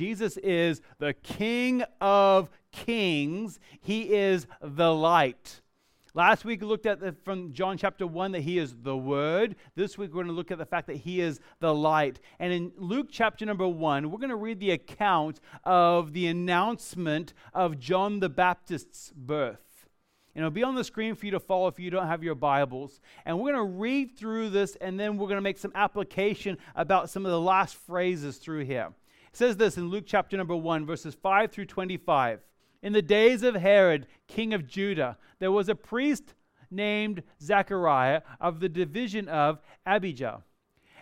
Jesus 0.00 0.38
is 0.38 0.80
the 0.98 1.12
King 1.12 1.84
of 2.00 2.48
kings, 2.72 3.60
He 3.82 4.14
is 4.14 4.46
the 4.62 4.94
light. 4.94 5.60
Last 6.14 6.42
week 6.42 6.62
we 6.62 6.66
looked 6.66 6.86
at 6.86 7.00
the, 7.00 7.14
from 7.22 7.52
John 7.52 7.76
chapter 7.76 8.06
1 8.06 8.32
that 8.32 8.40
he 8.40 8.56
is 8.56 8.74
the 8.80 8.96
Word. 8.96 9.56
This 9.74 9.98
week 9.98 10.08
we're 10.08 10.22
going 10.22 10.28
to 10.28 10.32
look 10.32 10.50
at 10.50 10.56
the 10.56 10.64
fact 10.64 10.86
that 10.86 10.96
he 10.96 11.20
is 11.20 11.38
the 11.58 11.74
light. 11.74 12.18
And 12.38 12.50
in 12.50 12.72
Luke 12.78 13.08
chapter 13.10 13.44
number 13.44 13.68
1, 13.68 14.10
we're 14.10 14.16
going 14.16 14.30
to 14.30 14.36
read 14.36 14.58
the 14.58 14.70
account 14.70 15.38
of 15.64 16.14
the 16.14 16.28
announcement 16.28 17.34
of 17.52 17.78
John 17.78 18.20
the 18.20 18.30
Baptist's 18.30 19.12
birth. 19.14 19.86
And 20.34 20.40
it'll 20.40 20.50
be 20.50 20.62
on 20.62 20.76
the 20.76 20.82
screen 20.82 21.14
for 21.14 21.26
you 21.26 21.32
to 21.32 21.40
follow 21.40 21.66
if 21.68 21.78
you 21.78 21.90
don't 21.90 22.06
have 22.06 22.24
your 22.24 22.34
Bibles. 22.34 23.00
And 23.26 23.38
we're 23.38 23.52
going 23.52 23.70
to 23.70 23.78
read 23.78 24.16
through 24.16 24.48
this 24.48 24.76
and 24.80 24.98
then 24.98 25.18
we're 25.18 25.28
going 25.28 25.36
to 25.36 25.42
make 25.42 25.58
some 25.58 25.72
application 25.74 26.56
about 26.74 27.10
some 27.10 27.26
of 27.26 27.32
the 27.32 27.40
last 27.40 27.74
phrases 27.74 28.38
through 28.38 28.64
here. 28.64 28.94
It 29.32 29.36
says 29.36 29.56
this 29.56 29.76
in 29.76 29.90
Luke 29.90 30.04
chapter 30.06 30.36
number 30.36 30.56
1, 30.56 30.84
verses 30.86 31.14
5 31.14 31.52
through 31.52 31.66
25. 31.66 32.40
In 32.82 32.92
the 32.92 33.02
days 33.02 33.42
of 33.42 33.54
Herod, 33.54 34.06
king 34.26 34.52
of 34.52 34.66
Judah, 34.66 35.18
there 35.38 35.52
was 35.52 35.68
a 35.68 35.74
priest 35.74 36.34
named 36.70 37.22
Zechariah 37.40 38.22
of 38.40 38.58
the 38.58 38.68
division 38.68 39.28
of 39.28 39.60
Abijah. 39.86 40.42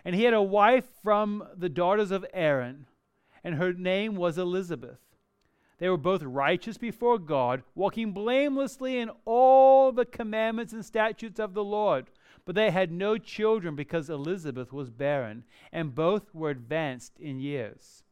And 0.05 0.15
he 0.15 0.25
had 0.25 0.35
a 0.35 0.43
wife 0.43 0.87
from 1.03 1.43
the 1.57 1.69
daughters 1.71 2.11
of 2.11 2.27
Aaron, 2.35 2.87
and 3.43 3.55
her 3.55 3.73
name 3.73 4.15
was 4.15 4.37
Elizabeth. 4.37 4.99
They 5.79 5.89
were 5.89 5.97
both 5.97 6.23
righteous 6.23 6.77
before 6.77 7.19
God, 7.19 7.63
walking 7.75 8.13
blamelessly 8.13 8.99
in 8.99 9.11
all 9.25 9.93
the 9.93 10.05
commandments 10.05 10.73
and 10.73 10.85
statutes 10.85 11.39
of 11.39 11.55
the 11.55 11.65
Lord. 11.65 12.11
But 12.45 12.57
they 12.57 12.71
had 12.71 12.91
no 12.91 13.17
children 13.17 13.75
because 13.77 14.11
Elizabeth 14.11 14.73
was 14.73 14.91
barren, 14.91 15.45
and 15.73 15.95
both 15.95 16.35
were 16.35 16.51
advanced 16.51 17.19
in 17.21 17.41
years. 17.41 18.03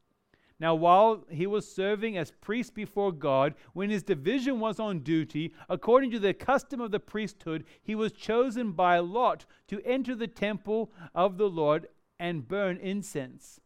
Now, 0.59 0.75
while 0.75 1.25
he 1.31 1.47
was 1.47 1.71
serving 1.71 2.17
as 2.17 2.31
priest 2.31 2.75
before 2.75 3.13
God, 3.13 3.55
when 3.75 3.91
his 3.91 4.03
division 4.03 4.59
was 4.59 4.81
on 4.81 5.01
duty, 5.01 5.53
according 5.69 6.11
to 6.13 6.19
the 6.19 6.33
custom 6.33 6.81
of 6.81 6.91
the 6.91 7.01
priesthood, 7.01 7.65
he 7.83 7.95
was 7.95 8.13
chosen 8.13 8.73
by 8.73 8.99
Lot 8.99 9.45
to 9.69 9.83
enter 9.85 10.15
the 10.15 10.27
temple 10.27 10.91
of 11.15 11.37
the 11.37 11.49
Lord 11.51 11.89
and 12.19 12.49
burn 12.49 12.79
incense. 12.79 13.61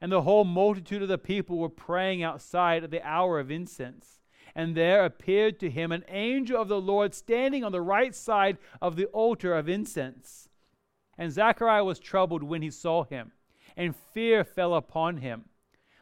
And 0.00 0.12
the 0.12 0.22
whole 0.22 0.44
multitude 0.44 1.02
of 1.02 1.08
the 1.08 1.18
people 1.18 1.58
were 1.58 1.68
praying 1.68 2.22
outside 2.22 2.84
at 2.84 2.92
the 2.92 3.06
hour 3.06 3.40
of 3.40 3.50
incense. 3.50 4.20
And 4.54 4.76
there 4.76 5.04
appeared 5.04 5.58
to 5.60 5.70
him 5.70 5.90
an 5.90 6.04
angel 6.08 6.60
of 6.60 6.68
the 6.68 6.80
Lord 6.80 7.12
standing 7.12 7.64
on 7.64 7.72
the 7.72 7.82
right 7.82 8.14
side 8.14 8.58
of 8.80 8.94
the 8.96 9.06
altar 9.06 9.54
of 9.54 9.68
incense. 9.68 10.48
And 11.18 11.32
Zechariah 11.32 11.84
was 11.84 11.98
troubled 11.98 12.42
when 12.42 12.62
he 12.62 12.70
saw 12.70 13.04
him, 13.04 13.32
and 13.76 13.94
fear 13.94 14.42
fell 14.42 14.74
upon 14.74 15.18
him. 15.18 15.49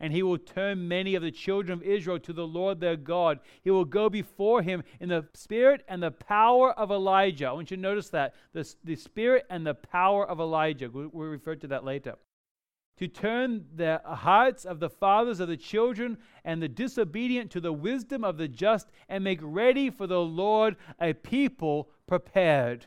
and 0.00 0.12
he 0.12 0.22
will 0.22 0.38
turn 0.38 0.88
many 0.88 1.14
of 1.14 1.22
the 1.22 1.30
children 1.30 1.78
of 1.78 1.84
Israel 1.84 2.18
to 2.20 2.32
the 2.32 2.46
Lord 2.46 2.80
their 2.80 2.96
God. 2.96 3.38
He 3.62 3.70
will 3.70 3.84
go 3.84 4.08
before 4.08 4.62
him 4.62 4.82
in 4.98 5.10
the 5.10 5.26
spirit 5.34 5.84
and 5.88 6.02
the 6.02 6.10
power 6.10 6.72
of 6.72 6.90
Elijah. 6.90 7.46
I 7.48 7.52
want 7.52 7.70
you 7.70 7.76
to 7.76 7.82
notice 7.82 8.08
that 8.10 8.34
the, 8.52 8.74
the 8.82 8.96
spirit 8.96 9.44
and 9.50 9.66
the 9.66 9.74
power 9.74 10.26
of 10.26 10.40
Elijah. 10.40 10.90
We'll 10.90 11.10
refer 11.10 11.54
to 11.56 11.68
that 11.68 11.84
later. 11.84 12.16
To 12.96 13.08
turn 13.08 13.64
the 13.76 14.00
hearts 14.04 14.64
of 14.64 14.80
the 14.80 14.90
fathers 14.90 15.40
of 15.40 15.48
the 15.48 15.56
children 15.56 16.18
and 16.44 16.62
the 16.62 16.68
disobedient 16.68 17.50
to 17.52 17.60
the 17.60 17.72
wisdom 17.72 18.24
of 18.24 18.36
the 18.36 18.48
just, 18.48 18.88
and 19.08 19.24
make 19.24 19.40
ready 19.42 19.90
for 19.90 20.06
the 20.06 20.20
Lord 20.20 20.76
a 21.00 21.14
people 21.14 21.90
prepared. 22.06 22.86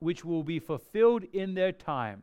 which 0.00 0.24
will 0.24 0.42
be 0.42 0.58
fulfilled 0.58 1.24
in 1.32 1.54
their 1.54 1.72
time. 1.72 2.22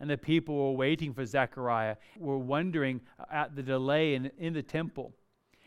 And 0.00 0.10
the 0.10 0.18
people 0.18 0.56
were 0.56 0.76
waiting 0.76 1.14
for 1.14 1.24
Zechariah, 1.24 1.96
were 2.18 2.38
wondering 2.38 3.00
at 3.30 3.54
the 3.54 3.62
delay 3.62 4.14
in, 4.14 4.30
in 4.36 4.52
the 4.52 4.62
temple. 4.62 5.14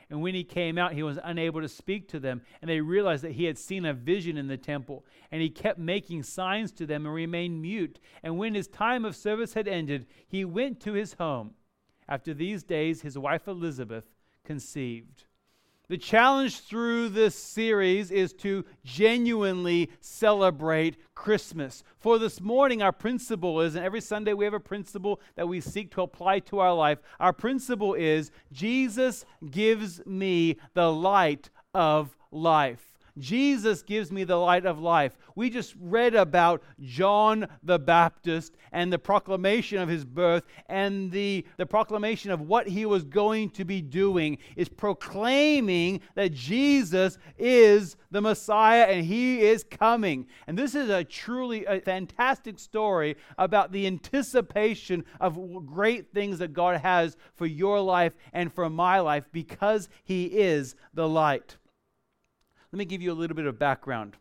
And 0.10 0.22
when 0.22 0.36
he 0.36 0.44
came 0.44 0.78
out, 0.78 0.94
he 0.94 1.04
was 1.04 1.18
unable 1.24 1.62
to 1.62 1.68
speak 1.68 2.08
to 2.10 2.20
them. 2.20 2.42
And 2.62 2.70
they 2.70 2.82
realized 2.82 3.24
that 3.24 3.32
he 3.32 3.46
had 3.46 3.58
seen 3.58 3.86
a 3.86 3.94
vision 3.94 4.38
in 4.38 4.48
the 4.48 4.58
temple. 4.58 5.06
And 5.32 5.42
he 5.42 5.50
kept 5.50 5.80
making 5.80 6.24
signs 6.24 6.72
to 6.74 6.86
them 6.86 7.06
and 7.06 7.16
remained 7.16 7.62
mute. 7.62 8.00
And 8.22 8.38
when 8.38 8.54
his 8.54 8.68
time 8.68 9.06
of 9.06 9.16
service 9.16 9.54
had 9.54 9.68
ended, 9.68 10.06
he 10.28 10.46
went 10.46 10.80
to 10.82 10.94
his 10.94 11.14
home. 11.14 11.56
After 12.08 12.34
these 12.34 12.62
days, 12.62 13.02
his 13.02 13.18
wife 13.18 13.48
Elizabeth 13.48 14.06
conceived. 14.44 15.26
The 15.88 15.98
challenge 15.98 16.62
through 16.62 17.10
this 17.10 17.36
series 17.36 18.10
is 18.10 18.34
to 18.34 18.66
genuinely 18.84 19.92
celebrate 20.02 20.98
Christmas. 21.14 21.84
For 22.00 22.18
this 22.18 22.42
morning, 22.42 22.82
our 22.82 22.92
principle 22.92 23.62
is, 23.62 23.76
and 23.76 23.86
every 23.86 24.02
Sunday 24.02 24.34
we 24.34 24.46
have 24.46 24.54
a 24.56 24.60
principle 24.60 25.22
that 25.36 25.48
we 25.48 25.62
seek 25.62 25.92
to 25.92 26.02
apply 26.02 26.40
to 26.40 26.60
our 26.60 26.74
life. 26.74 27.00
Our 27.20 27.34
principle 27.34 27.94
is 27.94 28.32
Jesus 28.52 29.26
gives 29.52 30.04
me 30.08 30.58
the 30.74 30.92
light 30.92 31.52
of 31.74 32.18
life. 32.32 32.95
Jesus 33.18 33.82
gives 33.82 34.12
me 34.12 34.24
the 34.24 34.36
light 34.36 34.66
of 34.66 34.80
life. 34.80 35.18
We 35.36 35.50
just 35.50 35.76
read 35.80 36.16
about 36.16 36.64
John 36.82 37.48
the 37.64 37.80
Baptist 37.80 38.56
and 38.72 38.92
the 38.92 39.00
proclamation 39.00 39.78
of 39.78 39.88
his 39.88 40.04
birth 40.04 40.44
and 40.68 41.12
the, 41.12 41.46
the 41.58 41.66
proclamation 41.66 42.32
of 42.32 42.42
what 42.42 42.68
he 42.68 42.86
was 42.86 43.04
going 43.06 43.52
to 43.52 43.66
be 43.66 43.82
doing 43.82 44.38
is 44.56 44.68
proclaiming 44.68 46.02
that 46.16 46.34
Jesus 46.34 47.18
is 47.38 47.96
the 48.12 48.22
Messiah 48.22 48.84
and 48.84 49.06
he 49.06 49.42
is 49.42 49.64
coming. 49.64 50.28
And 50.48 50.58
this 50.58 50.76
is 50.76 50.90
a 50.90 51.04
truly 51.04 51.66
a 51.66 51.80
fantastic 51.80 52.60
story 52.60 53.16
about 53.38 53.72
the 53.72 53.88
anticipation 53.88 55.06
of 55.20 55.66
great 55.66 56.12
things 56.14 56.40
that 56.40 56.54
God 56.54 56.82
has 56.82 57.16
for 57.36 57.46
your 57.46 57.80
life 57.80 58.14
and 58.34 58.52
for 58.54 58.70
my 58.70 59.00
life 59.00 59.26
because 59.32 59.90
he 60.04 60.26
is 60.26 60.76
the 60.94 61.08
light. 61.08 61.58
Let 62.76 62.80
me 62.80 62.84
give 62.84 63.02
you 63.02 63.14
a 63.14 63.16
little 63.16 63.38
bit 63.38 63.46
of 63.46 63.58
background. 63.58 64.18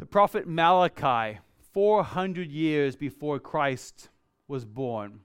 The 0.00 0.04
prophet 0.04 0.48
Malachi, 0.48 1.38
400 1.70 2.50
years 2.50 2.96
before 2.96 3.38
Christ 3.38 4.08
was 4.48 4.64
born, 4.64 5.20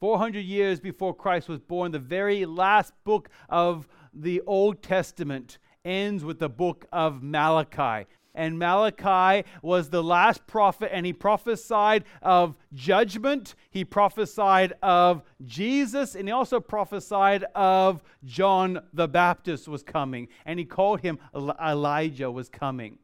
400 0.00 0.40
years 0.40 0.80
before 0.80 1.12
Christ 1.12 1.46
was 1.46 1.60
born, 1.60 1.92
the 1.92 1.98
very 1.98 2.46
last 2.46 2.94
book 3.04 3.28
of 3.50 3.86
the 4.14 4.40
Old 4.46 4.82
Testament 4.82 5.58
ends 5.84 6.24
with 6.24 6.38
the 6.38 6.48
book 6.48 6.86
of 6.90 7.22
Malachi 7.22 8.08
and 8.38 8.58
Malachi 8.58 9.46
was 9.62 9.90
the 9.90 10.02
last 10.02 10.46
prophet, 10.46 10.94
and 10.94 11.04
he 11.04 11.12
prophesied 11.12 12.04
of 12.22 12.54
judgment. 12.72 13.56
He 13.70 13.84
prophesied 13.84 14.74
of 14.80 15.22
Jesus, 15.44 16.14
and 16.14 16.28
he 16.28 16.32
also 16.32 16.60
prophesied 16.60 17.44
of 17.54 18.02
John 18.24 18.80
the 18.92 19.08
Baptist 19.08 19.66
was 19.66 19.82
coming, 19.82 20.28
and 20.46 20.58
he 20.58 20.64
called 20.64 21.00
him 21.00 21.18
Elijah 21.34 22.30
was 22.30 22.48
coming. 22.48 22.98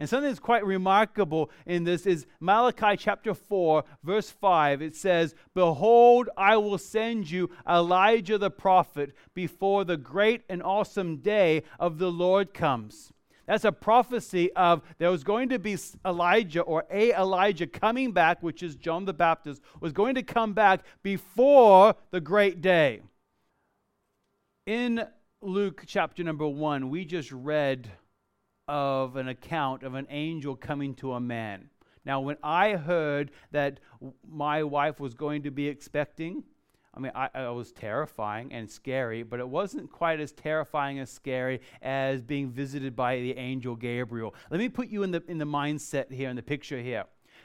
And 0.00 0.08
something 0.08 0.28
that's 0.28 0.40
quite 0.40 0.64
remarkable 0.64 1.50
in 1.66 1.84
this 1.84 2.06
is 2.06 2.26
Malachi 2.40 2.96
chapter 2.96 3.34
4, 3.34 3.84
verse 4.02 4.30
5. 4.30 4.80
It 4.80 4.96
says, 4.96 5.34
Behold, 5.54 6.30
I 6.38 6.56
will 6.56 6.78
send 6.78 7.30
you 7.30 7.50
Elijah 7.68 8.38
the 8.38 8.50
prophet 8.50 9.12
before 9.34 9.84
the 9.84 9.98
great 9.98 10.42
and 10.48 10.62
awesome 10.62 11.18
day 11.18 11.64
of 11.78 11.98
the 11.98 12.10
Lord 12.10 12.54
comes. 12.54 13.12
That's 13.50 13.64
a 13.64 13.72
prophecy 13.72 14.52
of 14.52 14.80
there 14.98 15.10
was 15.10 15.24
going 15.24 15.48
to 15.48 15.58
be 15.58 15.76
Elijah 16.06 16.60
or 16.60 16.84
a 16.88 17.12
Elijah 17.12 17.66
coming 17.66 18.12
back, 18.12 18.44
which 18.44 18.62
is 18.62 18.76
John 18.76 19.06
the 19.06 19.12
Baptist, 19.12 19.60
was 19.80 19.92
going 19.92 20.14
to 20.14 20.22
come 20.22 20.52
back 20.52 20.84
before 21.02 21.96
the 22.12 22.20
great 22.20 22.60
day. 22.60 23.00
In 24.66 25.04
Luke 25.42 25.82
chapter 25.84 26.22
number 26.22 26.46
one, 26.46 26.90
we 26.90 27.04
just 27.04 27.32
read 27.32 27.90
of 28.68 29.16
an 29.16 29.26
account 29.26 29.82
of 29.82 29.94
an 29.94 30.06
angel 30.10 30.54
coming 30.54 30.94
to 30.94 31.14
a 31.14 31.20
man. 31.20 31.70
Now, 32.04 32.20
when 32.20 32.36
I 32.44 32.74
heard 32.74 33.32
that 33.50 33.80
my 34.24 34.62
wife 34.62 35.00
was 35.00 35.14
going 35.14 35.42
to 35.42 35.50
be 35.50 35.66
expecting, 35.66 36.44
I 37.00 37.02
mean, 37.02 37.12
I, 37.14 37.28
I, 37.34 37.48
was 37.48 37.72
terrifying 37.72 38.52
and 38.52 38.70
scary, 38.70 39.22
but 39.22 39.40
it 39.40 39.48
wasn't 39.48 39.90
quite 39.90 40.20
as 40.20 40.32
terrifying 40.32 40.98
and 40.98 41.08
scary 41.08 41.62
as 41.80 42.20
being 42.20 42.50
visited 42.50 42.94
by 42.94 43.16
the 43.16 43.38
angel 43.38 43.74
Gabriel. 43.74 44.34
Let 44.50 44.60
me 44.60 44.68
put 44.68 44.88
you 44.88 45.02
in 45.02 45.10
the, 45.10 45.22
in 45.26 45.38
the 45.38 45.46
mindset 45.46 46.12
here, 46.12 46.28
in 46.28 46.36
the 46.36 46.42
picture 46.42 46.78
here. 46.78 47.04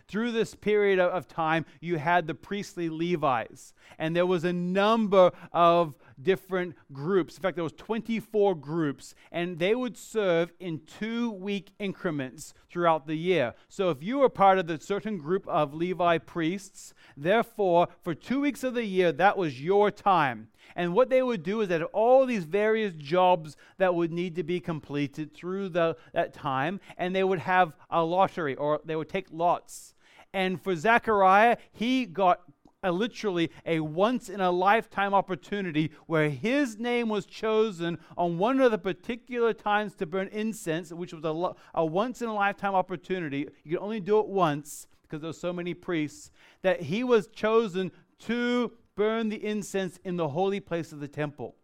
Through 0.09 0.33
this 0.33 0.53
period 0.53 0.99
of 0.99 1.29
time, 1.29 1.65
you 1.79 1.97
had 1.97 2.27
the 2.27 2.35
priestly 2.35 2.89
Levites, 2.89 3.73
and 3.97 4.13
there 4.13 4.25
was 4.25 4.43
a 4.43 4.51
number 4.51 5.31
of 5.53 5.95
different 6.21 6.75
groups. 6.94 7.35
In 7.35 7.41
fact, 7.41 7.56
there 7.56 7.63
was 7.63 7.73
24 7.73 8.56
groups, 8.56 9.15
and 9.31 9.59
they 9.59 9.75
would 9.75 9.97
serve 9.97 10.51
in 10.59 10.81
two-week 11.00 11.71
increments 11.79 12.53
throughout 12.69 13.07
the 13.07 13.15
year. 13.15 13.53
So 13.69 13.89
if 13.89 14.03
you 14.03 14.19
were 14.19 14.29
part 14.29 14.57
of 14.57 14.67
the 14.67 14.79
certain 14.79 15.17
group 15.17 15.47
of 15.47 15.73
Levi 15.73 16.17
priests, 16.19 16.94
therefore, 17.15 17.88
for 18.01 18.13
two 18.13 18.41
weeks 18.41 18.63
of 18.63 18.73
the 18.73 18.85
year, 18.85 19.12
that 19.13 19.38
was 19.38 19.62
your 19.62 19.91
time. 19.91 20.50
And 20.75 20.94
what 20.94 21.09
they 21.09 21.21
would 21.21 21.44
do 21.44 21.62
is 21.62 21.69
that 21.69 21.83
all 21.83 22.25
these 22.25 22.44
various 22.44 22.94
jobs 22.94 23.56
that 23.77 23.95
would 23.95 24.12
need 24.12 24.35
to 24.35 24.44
be 24.44 24.59
completed 24.59 25.33
through 25.33 25.69
the, 25.69 25.95
that 26.13 26.33
time, 26.33 26.79
and 26.97 27.15
they 27.15 27.23
would 27.23 27.39
have 27.39 27.75
a 27.89 28.03
lottery 28.03 28.56
or 28.56 28.81
they 28.83 28.95
would 28.95 29.09
take 29.09 29.27
lots. 29.31 29.94
And 30.33 30.62
for 30.62 30.75
Zechariah, 30.75 31.57
he 31.71 32.06
got 32.06 32.41
a, 32.85 32.91
literally 32.91 33.51
a 33.65 33.79
once 33.81 34.29
in 34.29 34.39
a 34.39 34.51
lifetime 34.51 35.13
opportunity 35.13 35.91
where 36.07 36.29
his 36.29 36.77
name 36.79 37.09
was 37.09 37.25
chosen 37.25 37.97
on 38.17 38.37
one 38.37 38.61
of 38.61 38.71
the 38.71 38.77
particular 38.77 39.53
times 39.53 39.95
to 39.95 40.05
burn 40.05 40.29
incense, 40.29 40.93
which 40.93 41.13
was 41.13 41.23
a, 41.23 41.79
a 41.79 41.85
once 41.85 42.21
in 42.21 42.29
a 42.29 42.33
lifetime 42.33 42.75
opportunity. 42.75 43.47
You 43.63 43.77
could 43.77 43.83
only 43.83 43.99
do 43.99 44.19
it 44.19 44.27
once 44.27 44.87
because 45.05 45.21
there 45.21 45.29
were 45.29 45.33
so 45.33 45.53
many 45.53 45.73
priests, 45.73 46.31
that 46.61 46.81
he 46.81 47.03
was 47.03 47.27
chosen 47.27 47.91
to 48.19 48.71
burn 48.95 49.29
the 49.29 49.43
incense 49.45 49.99
in 50.03 50.17
the 50.17 50.29
holy 50.29 50.59
place 50.59 50.91
of 50.91 50.99
the 50.99 51.07
temple. 51.07 51.55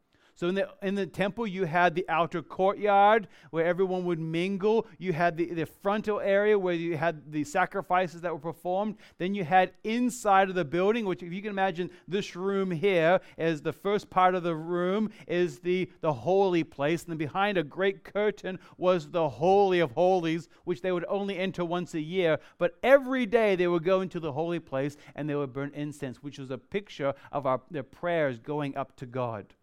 So 0.42 0.48
in 0.48 0.56
the, 0.56 0.70
in 0.82 0.96
the 0.96 1.06
temple, 1.06 1.46
you 1.46 1.66
had 1.66 1.94
the 1.94 2.04
outer 2.10 2.42
courtyard 2.42 3.28
where 3.52 3.64
everyone 3.64 4.06
would 4.06 4.20
mingle. 4.20 4.88
You 4.98 5.14
had 5.14 5.38
the, 5.38 5.54
the 5.54 5.68
frontal 5.68 6.20
area 6.20 6.58
where 6.58 6.74
you 6.74 6.98
had 6.98 7.32
the 7.32 7.44
sacrifices 7.44 8.22
that 8.22 8.34
were 8.34 8.40
performed. 8.40 8.96
Then 9.20 9.36
you 9.36 9.44
had 9.44 9.74
inside 9.84 10.50
of 10.50 10.56
the 10.56 10.66
building, 10.66 11.06
which 11.06 11.22
if 11.22 11.32
you 11.32 11.44
can 11.44 11.52
imagine 11.52 11.92
this 12.08 12.36
room 12.36 12.72
here 12.72 13.20
is 13.38 13.62
the 13.62 13.72
first 13.72 14.10
part 14.10 14.34
of 14.34 14.42
the 14.42 14.56
room 14.56 15.12
is 15.28 15.60
the, 15.60 15.88
the 16.02 16.12
holy 16.12 16.64
place. 16.64 17.06
And 17.08 17.20
behind 17.20 17.60
a 17.60 17.64
great 17.64 18.04
curtain 18.04 18.58
was 18.80 19.12
the 19.12 19.30
holy 19.30 19.80
of 19.80 19.92
holies, 19.92 20.50
which 20.64 20.82
they 20.82 20.92
would 20.92 21.06
only 21.08 21.38
enter 21.38 21.64
once 21.64 21.94
a 21.94 22.02
year. 22.02 22.40
But 22.58 22.80
every 22.82 23.28
day 23.28 23.56
they 23.56 23.68
would 23.68 23.84
go 23.84 24.02
into 24.02 24.20
the 24.20 24.32
holy 24.32 24.60
place 24.60 24.98
and 25.14 25.30
they 25.30 25.36
would 25.36 25.54
burn 25.54 25.72
incense, 25.76 26.24
which 26.24 26.40
was 26.40 26.50
a 26.50 26.58
picture 26.58 27.14
of 27.32 27.46
our, 27.46 27.62
their 27.70 27.84
prayers 27.84 28.40
going 28.40 28.76
up 28.76 28.96
to 28.96 29.06
God. 29.06 29.54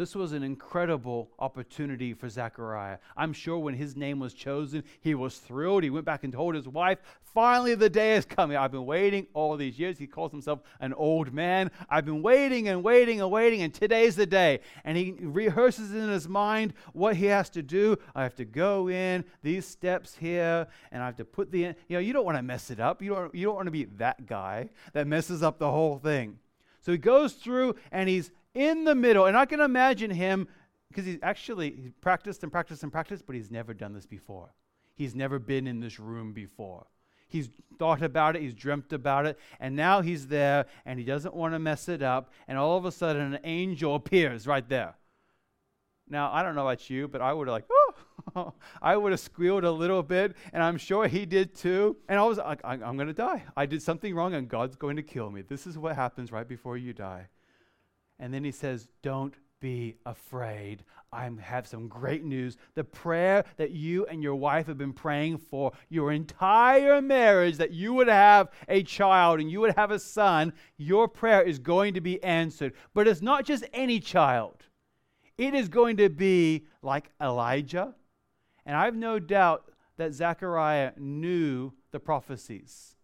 This 0.00 0.14
was 0.14 0.32
an 0.32 0.42
incredible 0.42 1.28
opportunity 1.38 2.14
for 2.14 2.26
Zechariah. 2.30 2.96
I'm 3.18 3.34
sure 3.34 3.58
when 3.58 3.74
his 3.74 3.96
name 3.96 4.18
was 4.18 4.32
chosen, 4.32 4.82
he 5.02 5.14
was 5.14 5.36
thrilled. 5.36 5.82
He 5.82 5.90
went 5.90 6.06
back 6.06 6.24
and 6.24 6.32
told 6.32 6.54
his 6.54 6.66
wife, 6.66 7.00
Finally, 7.34 7.74
the 7.74 7.90
day 7.90 8.16
is 8.16 8.24
coming. 8.24 8.56
I've 8.56 8.72
been 8.72 8.86
waiting 8.86 9.26
all 9.34 9.58
these 9.58 9.78
years. 9.78 9.98
He 9.98 10.06
calls 10.06 10.32
himself 10.32 10.60
an 10.80 10.94
old 10.94 11.34
man. 11.34 11.70
I've 11.90 12.06
been 12.06 12.22
waiting 12.22 12.68
and 12.68 12.82
waiting 12.82 13.20
and 13.20 13.30
waiting, 13.30 13.60
and 13.60 13.74
today's 13.74 14.16
the 14.16 14.24
day. 14.24 14.60
And 14.84 14.96
he 14.96 15.16
rehearses 15.20 15.94
in 15.94 16.08
his 16.08 16.26
mind 16.26 16.72
what 16.94 17.16
he 17.16 17.26
has 17.26 17.50
to 17.50 17.62
do. 17.62 17.98
I 18.14 18.22
have 18.22 18.36
to 18.36 18.46
go 18.46 18.88
in 18.88 19.22
these 19.42 19.66
steps 19.66 20.16
here, 20.16 20.66
and 20.92 21.02
I 21.02 21.06
have 21.06 21.18
to 21.18 21.26
put 21.26 21.52
the, 21.52 21.58
you 21.58 21.74
know, 21.90 21.98
you 21.98 22.14
don't 22.14 22.24
want 22.24 22.38
to 22.38 22.42
mess 22.42 22.70
it 22.70 22.80
up. 22.80 23.02
You 23.02 23.14
don't, 23.14 23.34
you 23.34 23.44
don't 23.44 23.56
want 23.56 23.66
to 23.66 23.70
be 23.70 23.84
that 23.98 24.24
guy 24.24 24.70
that 24.94 25.06
messes 25.06 25.42
up 25.42 25.58
the 25.58 25.70
whole 25.70 25.98
thing. 25.98 26.38
So 26.80 26.92
he 26.92 26.98
goes 26.98 27.34
through 27.34 27.76
and 27.92 28.08
he's 28.08 28.30
in 28.54 28.84
the 28.84 28.94
middle. 28.94 29.26
And 29.26 29.36
I 29.36 29.44
can 29.46 29.60
imagine 29.60 30.10
him 30.10 30.48
because 30.88 31.06
he's 31.06 31.18
actually 31.22 31.70
he's 31.70 31.92
practiced 32.00 32.42
and 32.42 32.50
practiced 32.50 32.82
and 32.82 32.92
practiced, 32.92 33.26
but 33.26 33.36
he's 33.36 33.50
never 33.50 33.74
done 33.74 33.92
this 33.92 34.06
before. 34.06 34.54
He's 34.96 35.14
never 35.14 35.38
been 35.38 35.66
in 35.66 35.80
this 35.80 35.98
room 35.98 36.32
before. 36.32 36.86
He's 37.28 37.48
thought 37.78 38.02
about 38.02 38.34
it, 38.34 38.42
he's 38.42 38.54
dreamt 38.54 38.92
about 38.92 39.24
it, 39.24 39.38
and 39.60 39.76
now 39.76 40.00
he's 40.00 40.26
there 40.26 40.66
and 40.84 40.98
he 40.98 41.04
doesn't 41.04 41.32
want 41.32 41.54
to 41.54 41.60
mess 41.60 41.88
it 41.88 42.02
up. 42.02 42.32
And 42.48 42.58
all 42.58 42.76
of 42.76 42.84
a 42.84 42.92
sudden, 42.92 43.34
an 43.34 43.40
angel 43.44 43.94
appears 43.96 44.46
right 44.46 44.68
there. 44.68 44.96
Now, 46.08 46.32
I 46.32 46.42
don't 46.42 46.56
know 46.56 46.62
about 46.66 46.90
you, 46.90 47.06
but 47.06 47.22
I 47.22 47.32
would 47.32 47.46
have 47.46 47.52
like, 47.52 47.66
oh, 48.34 48.52
I 48.82 48.96
would 48.96 49.12
have 49.12 49.20
squealed 49.20 49.62
a 49.62 49.70
little 49.70 50.02
bit, 50.02 50.36
and 50.52 50.60
I'm 50.60 50.76
sure 50.76 51.06
he 51.06 51.24
did 51.24 51.54
too. 51.54 51.96
And 52.08 52.18
I 52.18 52.24
was 52.24 52.38
like, 52.38 52.60
I'm 52.64 52.96
going 52.96 53.06
to 53.06 53.14
die. 53.14 53.44
I 53.56 53.64
did 53.66 53.80
something 53.80 54.12
wrong, 54.12 54.34
and 54.34 54.48
God's 54.48 54.74
going 54.74 54.96
to 54.96 55.04
kill 55.04 55.30
me. 55.30 55.42
This 55.42 55.68
is 55.68 55.78
what 55.78 55.94
happens 55.94 56.32
right 56.32 56.48
before 56.48 56.76
you 56.76 56.92
die. 56.92 57.28
And 58.20 58.32
then 58.32 58.44
he 58.44 58.52
says, 58.52 58.86
Don't 59.02 59.34
be 59.60 59.96
afraid. 60.06 60.84
I 61.12 61.28
have 61.40 61.66
some 61.66 61.88
great 61.88 62.22
news. 62.22 62.56
The 62.76 62.84
prayer 62.84 63.44
that 63.56 63.72
you 63.72 64.06
and 64.06 64.22
your 64.22 64.36
wife 64.36 64.68
have 64.68 64.78
been 64.78 64.92
praying 64.92 65.38
for 65.38 65.72
your 65.88 66.12
entire 66.12 67.02
marriage, 67.02 67.56
that 67.56 67.72
you 67.72 67.92
would 67.94 68.06
have 68.06 68.50
a 68.68 68.84
child 68.84 69.40
and 69.40 69.50
you 69.50 69.60
would 69.60 69.74
have 69.74 69.90
a 69.90 69.98
son, 69.98 70.52
your 70.76 71.08
prayer 71.08 71.42
is 71.42 71.58
going 71.58 71.94
to 71.94 72.00
be 72.00 72.22
answered. 72.22 72.74
But 72.94 73.08
it's 73.08 73.22
not 73.22 73.44
just 73.44 73.64
any 73.72 73.98
child, 73.98 74.62
it 75.36 75.54
is 75.54 75.68
going 75.68 75.96
to 75.96 76.08
be 76.08 76.66
like 76.82 77.10
Elijah. 77.20 77.94
And 78.64 78.76
I 78.76 78.84
have 78.84 78.94
no 78.94 79.18
doubt 79.18 79.72
that 79.96 80.12
Zechariah 80.12 80.92
knew 80.96 81.72
the 81.90 81.98
prophecies. 81.98 82.94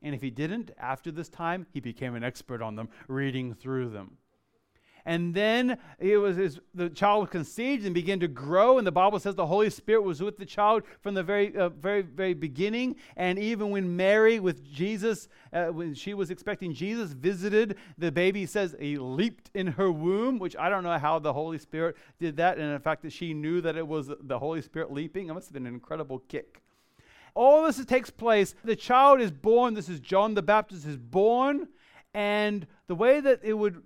And 0.00 0.14
if 0.14 0.22
he 0.22 0.30
didn't, 0.30 0.70
after 0.78 1.10
this 1.10 1.28
time, 1.28 1.66
he 1.72 1.80
became 1.80 2.14
an 2.14 2.24
expert 2.24 2.62
on 2.62 2.76
them, 2.76 2.88
reading 3.08 3.52
through 3.52 3.90
them. 3.90 4.18
And 5.06 5.32
then 5.32 5.78
it 6.00 6.16
was 6.16 6.36
his, 6.36 6.58
the 6.74 6.90
child 6.90 7.20
was 7.20 7.30
conceived 7.30 7.86
and 7.86 7.94
began 7.94 8.18
to 8.20 8.28
grow. 8.28 8.78
And 8.78 8.86
the 8.86 8.92
Bible 8.92 9.20
says 9.20 9.36
the 9.36 9.46
Holy 9.46 9.70
Spirit 9.70 10.02
was 10.02 10.20
with 10.20 10.36
the 10.36 10.44
child 10.44 10.82
from 11.00 11.14
the 11.14 11.22
very, 11.22 11.56
uh, 11.56 11.68
very, 11.68 12.02
very 12.02 12.34
beginning. 12.34 12.96
And 13.16 13.38
even 13.38 13.70
when 13.70 13.96
Mary, 13.96 14.40
with 14.40 14.64
Jesus, 14.64 15.28
uh, 15.52 15.66
when 15.66 15.94
she 15.94 16.12
was 16.12 16.32
expecting 16.32 16.74
Jesus, 16.74 17.12
visited 17.12 17.76
the 17.96 18.10
baby, 18.10 18.46
says 18.46 18.74
he 18.80 18.98
leaped 18.98 19.48
in 19.54 19.68
her 19.68 19.92
womb, 19.92 20.40
which 20.40 20.56
I 20.56 20.68
don't 20.68 20.82
know 20.82 20.98
how 20.98 21.20
the 21.20 21.32
Holy 21.32 21.58
Spirit 21.58 21.96
did 22.18 22.36
that. 22.38 22.58
And 22.58 22.74
the 22.74 22.80
fact 22.80 23.02
that 23.02 23.12
she 23.12 23.32
knew 23.32 23.60
that 23.60 23.76
it 23.76 23.86
was 23.86 24.10
the 24.20 24.38
Holy 24.40 24.60
Spirit 24.60 24.92
leaping, 24.92 25.28
it 25.28 25.34
must 25.34 25.46
have 25.46 25.54
been 25.54 25.66
an 25.66 25.74
incredible 25.74 26.18
kick 26.28 26.60
all 27.36 27.64
this 27.64 27.84
takes 27.84 28.08
place. 28.08 28.54
The 28.64 28.74
child 28.74 29.20
is 29.20 29.30
born. 29.30 29.74
This 29.74 29.90
is 29.90 30.00
John 30.00 30.32
the 30.32 30.40
Baptist 30.40 30.86
is 30.86 30.96
born. 30.96 31.68
And 32.14 32.66
the 32.86 32.94
way 32.94 33.20
that 33.20 33.40
it 33.44 33.52
would 33.52 33.82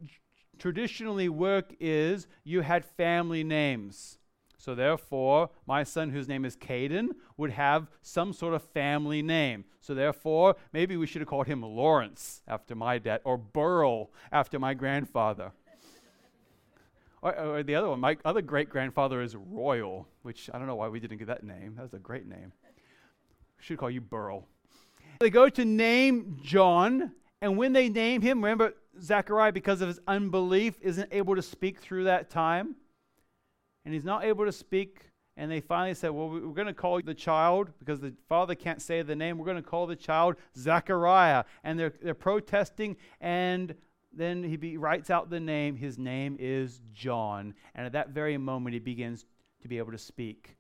traditionally 0.61 1.29
work 1.29 1.75
is 1.81 2.29
you 2.45 2.61
had 2.61 2.85
family 2.85 3.43
names. 3.43 4.19
So 4.59 4.75
therefore, 4.75 5.49
my 5.67 5.85
son, 5.85 6.11
whose 6.11 6.29
name 6.29 6.45
is 6.45 6.55
Caden, 6.55 7.09
would 7.39 7.51
have 7.51 7.89
some 8.03 8.35
sort 8.35 8.53
of 8.53 8.63
family 8.63 9.23
name. 9.23 9.65
So 9.81 9.95
therefore, 9.95 10.57
maybe 10.75 10.99
we 10.99 11.07
should 11.07 11.23
have 11.23 11.29
called 11.29 11.47
him 11.47 11.63
Lawrence 11.63 12.43
after 12.47 12.75
my 12.75 12.99
dad, 12.99 13.23
or 13.25 13.39
Burl 13.39 14.11
after 14.31 14.59
my 14.59 14.75
grandfather. 14.75 15.53
or, 17.23 17.35
or, 17.39 17.63
the 17.63 17.75
other 17.75 17.89
one, 17.89 18.01
my 18.01 18.19
other 18.23 18.43
great 18.43 18.69
grandfather 18.69 19.23
is 19.23 19.35
Royal, 19.35 20.07
which 20.23 20.51
I 20.53 20.59
don't 20.59 20.67
know 20.67 20.77
why 20.77 20.89
we 20.89 21.01
didn't 21.01 21.17
get 21.17 21.29
that 21.29 21.43
name. 21.43 21.77
That 21.77 21.83
was 21.83 21.95
a 21.95 21.99
great 21.99 22.27
name. 22.27 22.53
Should 23.61 23.79
call 23.79 23.91
you 23.91 24.03
Burl. 24.03 24.47
They 25.21 25.31
go 25.31 25.49
to 25.49 25.65
name 25.65 26.39
John, 26.43 27.13
and 27.43 27.57
when 27.57 27.73
they 27.73 27.89
name 27.89 28.21
him, 28.21 28.43
remember, 28.43 28.75
Zechariah, 29.01 29.53
because 29.53 29.81
of 29.81 29.89
his 29.89 30.01
unbelief, 30.07 30.75
isn't 30.83 31.09
able 31.13 31.37
to 31.37 31.43
speak 31.43 31.81
through 31.81 32.05
that 32.05 32.31
time. 32.31 32.77
And 33.85 33.95
he's 33.95 34.05
not 34.05 34.25
able 34.25 34.45
to 34.45 34.53
speak. 34.53 35.07
And 35.37 35.51
they 35.51 35.61
finally 35.61 35.95
said, 35.95 36.11
Well, 36.11 36.29
we're 36.29 36.41
going 36.53 36.67
to 36.67 36.75
call 36.75 37.01
the 37.01 37.15
child, 37.15 37.71
because 37.79 38.01
the 38.01 38.13
father 38.29 38.55
can't 38.55 38.83
say 38.83 39.01
the 39.01 39.17
name, 39.17 39.39
we're 39.39 39.47
going 39.47 39.57
to 39.57 39.63
call 39.63 39.87
the 39.87 39.97
child 39.97 40.37
Zechariah. 40.57 41.45
And 41.65 41.79
they're, 41.79 41.95
they're 42.03 42.15
protesting. 42.15 42.97
And 43.23 43.75
then 44.13 44.43
he 44.43 44.57
be, 44.57 44.77
writes 44.77 45.09
out 45.09 45.31
the 45.31 45.41
name. 45.41 45.77
His 45.77 45.99
name 45.99 46.37
is 46.39 46.83
John. 46.93 47.55
And 47.75 47.87
at 47.87 47.93
that 47.93 48.11
very 48.11 48.37
moment, 48.37 48.75
he 48.75 48.81
begins 48.81 49.25
to 49.63 49.69
be 49.69 49.79
able 49.79 49.93
to 49.93 49.99
speak. 49.99 50.57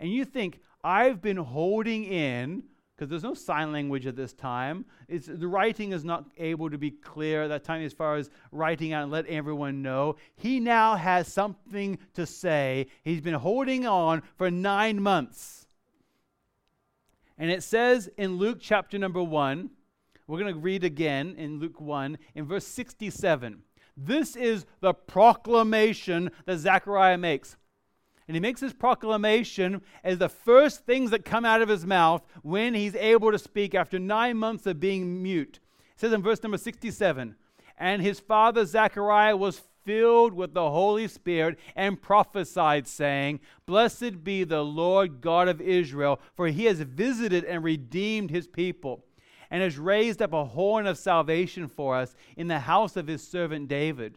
And 0.00 0.10
you 0.10 0.24
think, 0.24 0.60
I've 0.82 1.22
been 1.22 1.36
holding 1.36 2.04
in 2.04 2.64
because 3.04 3.22
there's 3.22 3.30
no 3.30 3.34
sign 3.34 3.72
language 3.72 4.06
at 4.06 4.16
this 4.16 4.32
time. 4.32 4.84
It's, 5.08 5.26
the 5.26 5.46
writing 5.46 5.92
is 5.92 6.04
not 6.04 6.24
able 6.38 6.70
to 6.70 6.78
be 6.78 6.90
clear 6.90 7.44
at 7.44 7.48
that 7.48 7.64
time 7.64 7.82
as 7.82 7.92
far 7.92 8.16
as 8.16 8.30
writing 8.52 8.92
out 8.92 9.04
and 9.04 9.12
let 9.12 9.26
everyone 9.26 9.82
know. 9.82 10.16
He 10.36 10.60
now 10.60 10.96
has 10.96 11.32
something 11.32 11.98
to 12.14 12.26
say. 12.26 12.86
He's 13.02 13.20
been 13.20 13.34
holding 13.34 13.86
on 13.86 14.22
for 14.36 14.50
nine 14.50 15.02
months. 15.02 15.66
And 17.36 17.50
it 17.50 17.62
says 17.62 18.08
in 18.16 18.38
Luke 18.38 18.58
chapter 18.60 18.98
number 18.98 19.22
1, 19.22 19.70
we're 20.26 20.38
going 20.38 20.54
to 20.54 20.60
read 20.60 20.84
again 20.84 21.34
in 21.36 21.58
Luke 21.58 21.80
1, 21.80 22.18
in 22.34 22.46
verse 22.46 22.66
67. 22.66 23.62
This 23.96 24.36
is 24.36 24.64
the 24.80 24.94
proclamation 24.94 26.30
that 26.46 26.58
Zechariah 26.58 27.18
makes. 27.18 27.56
And 28.26 28.34
he 28.34 28.40
makes 28.40 28.60
this 28.60 28.72
proclamation 28.72 29.82
as 30.02 30.18
the 30.18 30.28
first 30.28 30.86
things 30.86 31.10
that 31.10 31.24
come 31.24 31.44
out 31.44 31.60
of 31.60 31.68
his 31.68 31.84
mouth 31.84 32.22
when 32.42 32.74
he's 32.74 32.94
able 32.94 33.30
to 33.30 33.38
speak 33.38 33.74
after 33.74 33.98
nine 33.98 34.36
months 34.38 34.66
of 34.66 34.80
being 34.80 35.22
mute. 35.22 35.60
It 35.94 36.00
says 36.00 36.12
in 36.12 36.22
verse 36.22 36.42
number 36.42 36.56
67 36.56 37.36
And 37.76 38.02
his 38.02 38.20
father 38.20 38.64
Zechariah 38.64 39.36
was 39.36 39.62
filled 39.84 40.32
with 40.32 40.54
the 40.54 40.70
Holy 40.70 41.06
Spirit 41.06 41.58
and 41.76 42.00
prophesied, 42.00 42.88
saying, 42.88 43.40
Blessed 43.66 44.24
be 44.24 44.42
the 44.42 44.64
Lord 44.64 45.20
God 45.20 45.46
of 45.46 45.60
Israel, 45.60 46.18
for 46.34 46.48
he 46.48 46.64
has 46.64 46.80
visited 46.80 47.44
and 47.44 47.62
redeemed 47.62 48.30
his 48.30 48.48
people, 48.48 49.04
and 49.50 49.62
has 49.62 49.78
raised 49.78 50.22
up 50.22 50.32
a 50.32 50.46
horn 50.46 50.86
of 50.86 50.96
salvation 50.96 51.68
for 51.68 51.94
us 51.96 52.14
in 52.38 52.48
the 52.48 52.60
house 52.60 52.96
of 52.96 53.06
his 53.06 53.26
servant 53.26 53.68
David 53.68 54.16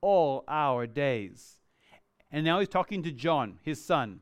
all 0.00 0.44
our 0.46 0.86
days. 0.86 1.60
And 2.30 2.44
now 2.44 2.60
he's 2.60 2.68
talking 2.68 3.02
to 3.02 3.10
John, 3.10 3.58
his 3.62 3.84
son. 3.84 4.20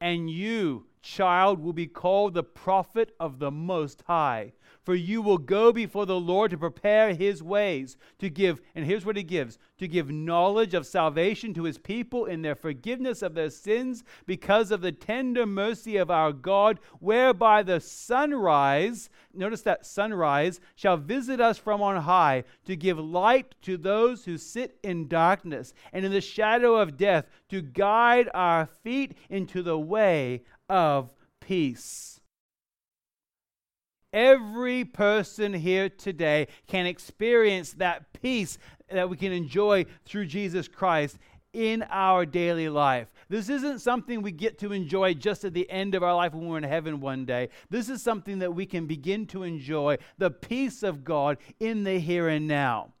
And 0.00 0.30
you, 0.30 0.87
child, 1.02 1.60
will 1.60 1.72
be 1.72 1.86
called 1.86 2.34
the 2.34 2.42
prophet 2.42 3.14
of 3.18 3.38
the 3.38 3.50
Most 3.50 4.02
High. 4.06 4.52
For 4.84 4.94
you 4.94 5.20
will 5.20 5.38
go 5.38 5.70
before 5.70 6.06
the 6.06 6.18
Lord 6.18 6.50
to 6.50 6.56
prepare 6.56 7.12
his 7.12 7.42
ways, 7.42 7.98
to 8.18 8.30
give, 8.30 8.60
and 8.74 8.86
here's 8.86 9.04
what 9.04 9.16
he 9.16 9.22
gives 9.22 9.58
to 9.78 9.86
give 9.86 10.10
knowledge 10.10 10.74
of 10.74 10.86
salvation 10.86 11.54
to 11.54 11.64
his 11.64 11.78
people 11.78 12.24
in 12.24 12.42
their 12.42 12.54
forgiveness 12.54 13.22
of 13.22 13.34
their 13.34 13.50
sins, 13.50 14.02
because 14.26 14.70
of 14.70 14.80
the 14.80 14.90
tender 14.90 15.46
mercy 15.46 15.96
of 15.96 16.10
our 16.10 16.32
God, 16.32 16.80
whereby 17.00 17.62
the 17.62 17.80
sunrise, 17.80 19.10
notice 19.34 19.62
that 19.62 19.86
sunrise, 19.86 20.58
shall 20.74 20.96
visit 20.96 21.40
us 21.40 21.58
from 21.58 21.82
on 21.82 21.96
high, 22.02 22.44
to 22.64 22.74
give 22.74 22.98
light 22.98 23.54
to 23.62 23.76
those 23.76 24.24
who 24.24 24.38
sit 24.38 24.78
in 24.82 25.06
darkness 25.06 25.74
and 25.92 26.04
in 26.04 26.12
the 26.12 26.20
shadow 26.20 26.76
of 26.76 26.96
death, 26.96 27.26
to 27.50 27.60
guide 27.60 28.28
our 28.34 28.66
feet 28.82 29.16
into 29.28 29.62
the 29.62 29.78
way 29.78 30.42
of 30.68 31.12
peace. 31.40 32.20
Every 34.12 34.84
person 34.84 35.52
here 35.52 35.88
today 35.88 36.48
can 36.66 36.86
experience 36.86 37.72
that 37.74 38.12
peace 38.20 38.58
that 38.90 39.10
we 39.10 39.16
can 39.16 39.32
enjoy 39.32 39.84
through 40.06 40.26
Jesus 40.26 40.66
Christ 40.66 41.18
in 41.52 41.84
our 41.90 42.24
daily 42.24 42.68
life. 42.68 43.08
This 43.28 43.48
isn't 43.48 43.80
something 43.80 44.22
we 44.22 44.32
get 44.32 44.58
to 44.60 44.72
enjoy 44.72 45.14
just 45.14 45.44
at 45.44 45.54
the 45.54 45.68
end 45.70 45.94
of 45.94 46.02
our 46.02 46.14
life 46.14 46.32
when 46.32 46.48
we're 46.48 46.58
in 46.58 46.64
heaven 46.64 47.00
one 47.00 47.24
day. 47.24 47.48
This 47.68 47.88
is 47.88 48.02
something 48.02 48.38
that 48.38 48.54
we 48.54 48.64
can 48.64 48.86
begin 48.86 49.26
to 49.28 49.42
enjoy 49.42 49.98
the 50.16 50.30
peace 50.30 50.82
of 50.82 51.04
God 51.04 51.38
in 51.60 51.84
the 51.84 51.98
here 51.98 52.28
and 52.28 52.46
now. 52.46 52.92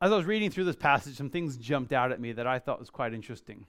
As 0.00 0.12
I 0.12 0.16
was 0.16 0.26
reading 0.26 0.50
through 0.50 0.64
this 0.64 0.76
passage, 0.76 1.16
some 1.16 1.30
things 1.30 1.56
jumped 1.56 1.92
out 1.92 2.12
at 2.12 2.20
me 2.20 2.32
that 2.32 2.46
I 2.46 2.58
thought 2.58 2.78
was 2.78 2.90
quite 2.90 3.14
interesting. 3.14 3.66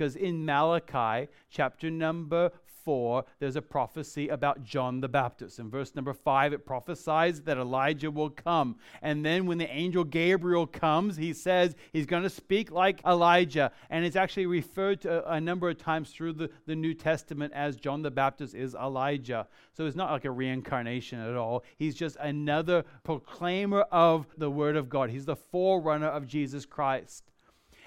Because 0.00 0.16
in 0.16 0.46
Malachi, 0.46 1.28
chapter 1.50 1.90
number 1.90 2.52
4, 2.86 3.22
there's 3.38 3.56
a 3.56 3.60
prophecy 3.60 4.28
about 4.28 4.64
John 4.64 5.02
the 5.02 5.10
Baptist. 5.10 5.58
In 5.58 5.68
verse 5.68 5.94
number 5.94 6.14
5, 6.14 6.54
it 6.54 6.64
prophesies 6.64 7.42
that 7.42 7.58
Elijah 7.58 8.10
will 8.10 8.30
come. 8.30 8.76
And 9.02 9.22
then 9.22 9.44
when 9.44 9.58
the 9.58 9.70
angel 9.70 10.04
Gabriel 10.04 10.66
comes, 10.66 11.18
he 11.18 11.34
says 11.34 11.76
he's 11.92 12.06
going 12.06 12.22
to 12.22 12.30
speak 12.30 12.70
like 12.70 13.04
Elijah. 13.04 13.72
And 13.90 14.02
it's 14.06 14.16
actually 14.16 14.46
referred 14.46 15.02
to 15.02 15.30
a 15.30 15.38
number 15.38 15.68
of 15.68 15.76
times 15.76 16.12
through 16.12 16.32
the, 16.32 16.50
the 16.64 16.74
New 16.74 16.94
Testament 16.94 17.52
as 17.54 17.76
John 17.76 18.00
the 18.00 18.10
Baptist 18.10 18.54
is 18.54 18.74
Elijah. 18.74 19.48
So 19.74 19.84
it's 19.84 19.96
not 19.96 20.10
like 20.10 20.24
a 20.24 20.30
reincarnation 20.30 21.20
at 21.20 21.36
all. 21.36 21.62
He's 21.76 21.94
just 21.94 22.16
another 22.20 22.86
proclaimer 23.04 23.82
of 23.92 24.26
the 24.38 24.50
Word 24.50 24.76
of 24.76 24.88
God, 24.88 25.10
he's 25.10 25.26
the 25.26 25.36
forerunner 25.36 26.08
of 26.08 26.26
Jesus 26.26 26.64
Christ. 26.64 27.24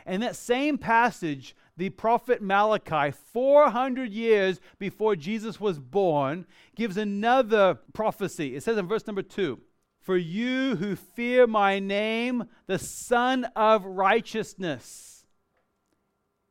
And 0.05 0.21
that 0.23 0.35
same 0.35 0.77
passage 0.77 1.55
the 1.75 1.89
prophet 1.89 2.41
Malachi, 2.41 3.11
400 3.11 4.11
years 4.11 4.59
before 4.77 5.15
Jesus 5.15 5.59
was 5.59 5.79
born, 5.79 6.45
gives 6.75 6.97
another 6.97 7.79
prophecy. 7.93 8.55
It 8.55 8.63
says 8.63 8.77
in 8.77 8.87
verse 8.87 9.07
number 9.07 9.23
2 9.23 9.59
For 9.99 10.15
you 10.15 10.75
who 10.75 10.95
fear 10.95 11.47
my 11.47 11.79
name, 11.79 12.45
the 12.67 12.77
Sun 12.79 13.45
of 13.55 13.85
Righteousness. 13.85 15.25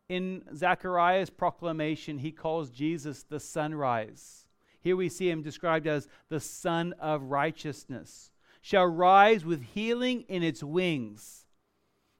In 0.09 0.43
Zechariah's 0.55 1.31
proclamation, 1.31 2.19
he 2.19 2.33
calls 2.33 2.71
Jesus 2.71 3.23
the 3.23 3.41
sunrise. 3.41 4.47
Here 4.81 4.97
we 4.97 5.09
see 5.09 5.31
him 5.31 5.43
described 5.43 5.87
as 5.87 6.09
the 6.29 6.41
Sun 6.41 6.95
of 6.99 7.23
Righteousness, 7.23 8.33
shall 8.61 8.87
rise 8.87 9.45
with 9.45 9.62
healing 9.62 10.23
in 10.29 10.43
its 10.43 10.62
wings. 10.62 11.47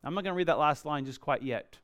I'm 0.05 0.15
not 0.15 0.25
going 0.25 0.33
to 0.33 0.37
read 0.37 0.49
that 0.49 0.59
last 0.59 0.85
line 0.85 1.05
just 1.05 1.21
quite 1.21 1.43
yet. 1.43 1.79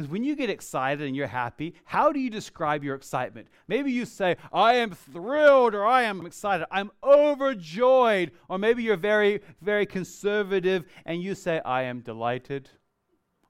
Because 0.00 0.12
when 0.12 0.24
you 0.24 0.34
get 0.34 0.48
excited 0.48 1.06
and 1.06 1.14
you're 1.14 1.26
happy, 1.26 1.74
how 1.84 2.10
do 2.10 2.18
you 2.18 2.30
describe 2.30 2.82
your 2.82 2.94
excitement? 2.94 3.48
Maybe 3.68 3.92
you 3.92 4.06
say, 4.06 4.38
I 4.50 4.76
am 4.76 4.92
thrilled 4.92 5.74
or 5.74 5.84
I 5.84 6.04
am 6.04 6.24
excited. 6.24 6.66
I'm 6.70 6.90
overjoyed. 7.04 8.30
Or 8.48 8.56
maybe 8.56 8.82
you're 8.82 8.96
very, 8.96 9.42
very 9.60 9.84
conservative 9.84 10.86
and 11.04 11.22
you 11.22 11.34
say, 11.34 11.60
I 11.66 11.82
am 11.82 12.00
delighted 12.00 12.70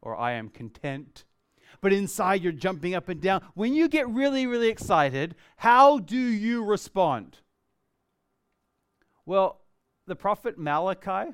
or 0.02 0.16
I 0.16 0.32
am 0.32 0.48
content. 0.48 1.24
But 1.80 1.92
inside 1.92 2.42
you're 2.42 2.50
jumping 2.50 2.96
up 2.96 3.08
and 3.08 3.20
down. 3.20 3.44
When 3.54 3.72
you 3.72 3.88
get 3.88 4.08
really, 4.08 4.48
really 4.48 4.70
excited, 4.70 5.36
how 5.54 6.00
do 6.00 6.18
you 6.18 6.64
respond? 6.64 7.38
Well, 9.24 9.60
the 10.08 10.16
prophet 10.16 10.58
Malachi, 10.58 11.30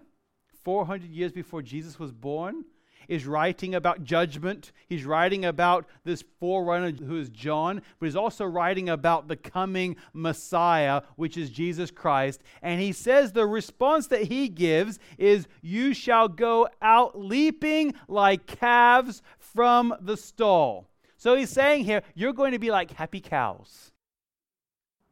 400 0.62 1.08
years 1.08 1.32
before 1.32 1.62
Jesus 1.62 1.98
was 1.98 2.12
born, 2.12 2.66
is 3.08 3.26
writing 3.26 3.74
about 3.74 4.04
judgment. 4.04 4.72
He's 4.88 5.04
writing 5.04 5.44
about 5.44 5.86
this 6.04 6.24
forerunner 6.40 6.92
who 6.92 7.18
is 7.18 7.28
John, 7.28 7.82
but 7.98 8.06
he's 8.06 8.16
also 8.16 8.44
writing 8.44 8.88
about 8.88 9.28
the 9.28 9.36
coming 9.36 9.96
Messiah, 10.12 11.02
which 11.16 11.36
is 11.36 11.50
Jesus 11.50 11.90
Christ. 11.90 12.42
And 12.62 12.80
he 12.80 12.92
says 12.92 13.32
the 13.32 13.46
response 13.46 14.06
that 14.08 14.24
he 14.24 14.48
gives 14.48 14.98
is, 15.18 15.46
You 15.62 15.94
shall 15.94 16.28
go 16.28 16.68
out 16.82 17.18
leaping 17.18 17.94
like 18.08 18.46
calves 18.46 19.22
from 19.38 19.94
the 20.00 20.16
stall. 20.16 20.88
So 21.16 21.34
he's 21.34 21.50
saying 21.50 21.84
here, 21.84 22.02
You're 22.14 22.32
going 22.32 22.52
to 22.52 22.58
be 22.58 22.70
like 22.70 22.92
happy 22.92 23.20
cows. 23.20 23.92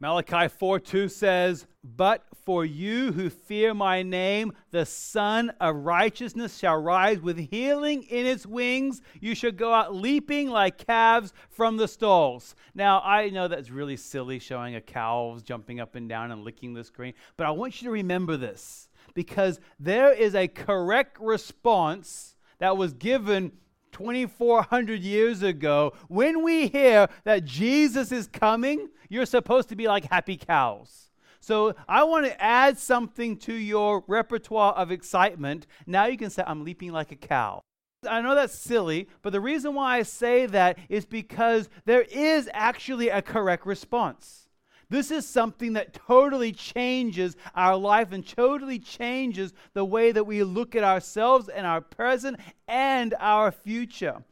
Malachi 0.05 0.49
4 0.49 0.81
2 0.81 1.09
says, 1.09 1.67
But 1.83 2.27
for 2.45 2.63
you 2.63 3.13
who 3.13 3.31
fear 3.31 3.73
my 3.73 4.03
name, 4.03 4.53
the 4.71 4.85
Sun 4.85 5.49
of 5.63 5.77
Righteousness 5.77 6.59
shall 6.59 6.77
rise 6.77 7.21
with 7.21 7.39
healing 7.39 8.03
in 8.03 8.27
its 8.27 8.45
wings. 8.45 9.01
You 9.23 9.35
shall 9.35 9.51
go 9.51 9.73
out 9.73 9.95
leaping 9.95 10.51
like 10.51 10.77
calves 10.77 11.33
from 11.49 11.79
the 11.79 11.89
stalls. 11.89 12.55
Now, 12.75 13.01
I 13.01 13.31
know 13.31 13.49
that's 13.49 13.71
really 13.71 13.97
silly 13.97 14.39
showing 14.39 14.75
a 14.75 14.83
cow 14.83 15.39
jumping 15.43 15.81
up 15.81 15.95
and 15.95 16.07
down 16.07 16.33
and 16.33 16.45
licking 16.45 16.75
the 16.75 16.85
screen, 16.85 17.15
but 17.39 17.47
I 17.47 17.53
want 17.53 17.81
you 17.81 17.89
to 17.89 17.93
remember 17.93 18.37
this 18.37 18.91
because 19.15 19.59
there 19.81 20.13
is 20.13 20.35
a 20.35 20.49
correct 20.49 21.19
response 21.19 22.37
that 22.59 22.77
was 22.77 22.93
given 22.93 23.53
2,400 23.95 25.01
years 25.01 25.43
ago, 25.43 25.95
when 26.09 26.43
we 26.43 26.67
hear 26.67 27.09
that 27.25 27.45
Jesus 27.45 28.13
is 28.13 28.27
coming, 28.27 28.89
you're 29.09 29.25
supposed 29.25 29.69
to 29.71 29.77
be 29.77 29.89
like 29.89 30.05
happy 30.11 30.37
cows. 30.37 31.11
So 31.41 31.75
I 31.89 32.05
want 32.05 32.27
to 32.27 32.43
add 32.43 32.79
something 32.79 33.37
to 33.39 33.55
your 33.55 34.03
repertoire 34.07 34.73
of 34.75 34.91
excitement. 34.91 35.67
Now 35.87 36.07
you 36.07 36.17
can 36.17 36.31
say, 36.31 36.43
I'm 36.47 36.65
leaping 36.65 36.91
like 36.91 37.13
a 37.13 37.17
cow. 37.17 37.61
I 38.09 38.21
know 38.21 38.35
that's 38.35 38.55
silly, 38.55 39.09
but 39.23 39.31
the 39.31 39.41
reason 39.41 39.75
why 39.75 39.99
I 39.99 40.03
say 40.03 40.47
that 40.47 40.79
is 40.89 41.07
because 41.07 41.69
there 41.85 42.03
is 42.03 42.51
actually 42.53 43.09
a 43.09 43.23
correct 43.23 43.65
response. 43.65 44.44
This 44.89 45.11
is 45.11 45.27
something 45.27 45.75
that 45.75 45.95
totally 45.95 46.53
changes 46.53 47.37
our 47.55 47.77
life 47.77 48.13
and 48.13 48.27
totally 48.27 48.79
changes 48.79 49.53
the 49.73 49.85
way 49.85 50.13
that 50.13 50.25
we 50.25 50.43
look 50.43 50.75
at 50.77 50.85
ourselves 50.85 51.49
and 51.49 51.67
our 51.67 51.81
present 51.81 52.39
and 52.69 53.15
our 53.19 53.51
future. 53.51 54.23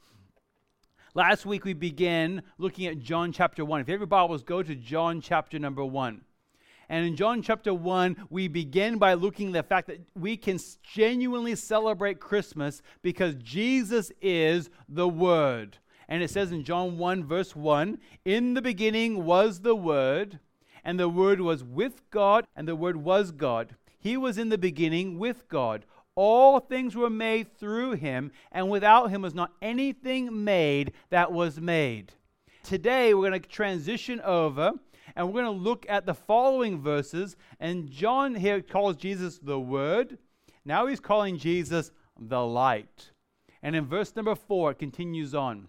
Last 1.14 1.44
week 1.44 1.64
we 1.64 1.74
began 1.74 2.42
looking 2.58 2.86
at 2.86 2.98
John 2.98 3.32
chapter 3.32 3.64
1. 3.64 3.80
If 3.82 3.88
you 3.88 3.92
have 3.92 4.00
your 4.00 4.06
Bibles, 4.06 4.42
go 4.42 4.62
to 4.62 4.74
John 4.74 5.20
chapter 5.20 5.58
number 5.58 5.84
1. 5.84 6.22
And 6.88 7.06
in 7.06 7.16
John 7.16 7.42
chapter 7.42 7.72
1, 7.72 8.28
we 8.28 8.48
begin 8.48 8.98
by 8.98 9.14
looking 9.14 9.48
at 9.48 9.52
the 9.52 9.62
fact 9.62 9.86
that 9.86 10.00
we 10.14 10.36
can 10.36 10.58
genuinely 10.82 11.54
celebrate 11.54 12.20
Christmas 12.20 12.82
because 13.02 13.34
Jesus 13.36 14.12
is 14.20 14.68
the 14.88 15.08
Word. 15.08 15.78
And 16.12 16.22
it 16.22 16.28
says 16.28 16.52
in 16.52 16.62
John 16.62 16.98
1, 16.98 17.24
verse 17.24 17.56
1 17.56 17.98
In 18.26 18.52
the 18.52 18.60
beginning 18.60 19.24
was 19.24 19.60
the 19.60 19.74
Word, 19.74 20.40
and 20.84 21.00
the 21.00 21.08
Word 21.08 21.40
was 21.40 21.64
with 21.64 22.02
God, 22.10 22.46
and 22.54 22.68
the 22.68 22.76
Word 22.76 22.98
was 22.98 23.30
God. 23.32 23.76
He 23.98 24.18
was 24.18 24.36
in 24.36 24.50
the 24.50 24.58
beginning 24.58 25.18
with 25.18 25.48
God. 25.48 25.86
All 26.14 26.60
things 26.60 26.94
were 26.94 27.08
made 27.08 27.56
through 27.56 27.92
him, 27.92 28.30
and 28.50 28.68
without 28.68 29.06
him 29.06 29.22
was 29.22 29.34
not 29.34 29.52
anything 29.62 30.44
made 30.44 30.92
that 31.08 31.32
was 31.32 31.58
made. 31.58 32.12
Today, 32.62 33.14
we're 33.14 33.30
going 33.30 33.40
to 33.40 33.48
transition 33.48 34.20
over 34.20 34.72
and 35.16 35.26
we're 35.26 35.42
going 35.42 35.56
to 35.56 35.64
look 35.64 35.86
at 35.88 36.04
the 36.04 36.12
following 36.12 36.82
verses. 36.82 37.36
And 37.58 37.90
John 37.90 38.34
here 38.34 38.60
calls 38.60 38.96
Jesus 38.96 39.38
the 39.38 39.58
Word. 39.58 40.18
Now 40.62 40.88
he's 40.88 41.00
calling 41.00 41.38
Jesus 41.38 41.90
the 42.20 42.44
light. 42.44 43.12
And 43.62 43.74
in 43.74 43.86
verse 43.86 44.14
number 44.14 44.34
four, 44.34 44.72
it 44.72 44.78
continues 44.78 45.34
on 45.34 45.68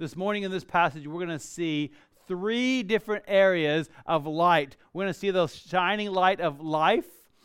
This 0.00 0.16
morning 0.16 0.44
in 0.44 0.50
this 0.50 0.64
passage, 0.64 1.06
we're 1.06 1.22
going 1.22 1.28
to 1.28 1.38
see 1.38 1.90
three 2.26 2.82
different 2.82 3.22
areas 3.28 3.90
of 4.06 4.26
light. 4.26 4.78
We're 4.94 5.02
going 5.02 5.12
to 5.12 5.18
see 5.18 5.30
the 5.30 5.46
shining 5.46 6.10
light 6.10 6.40
of 6.40 6.58
life. 6.58 7.04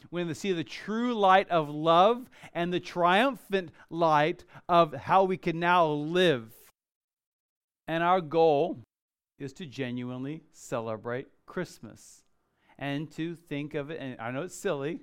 We're 0.09 0.21
going 0.21 0.29
to 0.29 0.35
see 0.35 0.53
the 0.53 0.63
true 0.63 1.13
light 1.13 1.49
of 1.49 1.67
love 1.67 2.29
and 2.53 2.71
the 2.71 2.79
triumphant 2.79 3.71
light 3.89 4.45
of 4.69 4.93
how 4.93 5.25
we 5.25 5.35
can 5.35 5.59
now 5.59 5.85
live. 5.85 6.53
And 7.89 8.01
our 8.01 8.21
goal 8.21 8.79
is 9.37 9.51
to 9.51 9.65
genuinely 9.65 10.43
celebrate 10.53 11.27
Christmas 11.45 12.23
and 12.79 13.11
to 13.17 13.35
think 13.35 13.73
of 13.73 13.91
it, 13.91 13.99
and 13.99 14.15
I 14.17 14.31
know 14.31 14.43
it's 14.43 14.55
silly, 14.55 15.01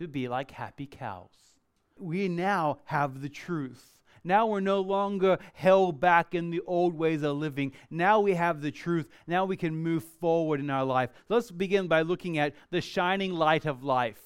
to 0.00 0.08
be 0.08 0.26
like 0.26 0.50
happy 0.50 0.86
cows. 0.86 1.54
We 1.96 2.26
now 2.26 2.78
have 2.86 3.20
the 3.20 3.28
truth. 3.28 3.99
Now 4.22 4.46
we're 4.46 4.60
no 4.60 4.80
longer 4.80 5.38
held 5.54 6.00
back 6.00 6.34
in 6.34 6.50
the 6.50 6.60
old 6.66 6.94
ways 6.94 7.22
of 7.22 7.36
living. 7.36 7.72
Now 7.90 8.20
we 8.20 8.34
have 8.34 8.60
the 8.60 8.70
truth. 8.70 9.08
Now 9.26 9.44
we 9.44 9.56
can 9.56 9.74
move 9.74 10.04
forward 10.04 10.60
in 10.60 10.70
our 10.70 10.84
life. 10.84 11.10
Let's 11.28 11.50
begin 11.50 11.86
by 11.88 12.02
looking 12.02 12.38
at 12.38 12.54
the 12.70 12.80
shining 12.80 13.32
light 13.32 13.66
of 13.66 13.82
life. 13.82 14.20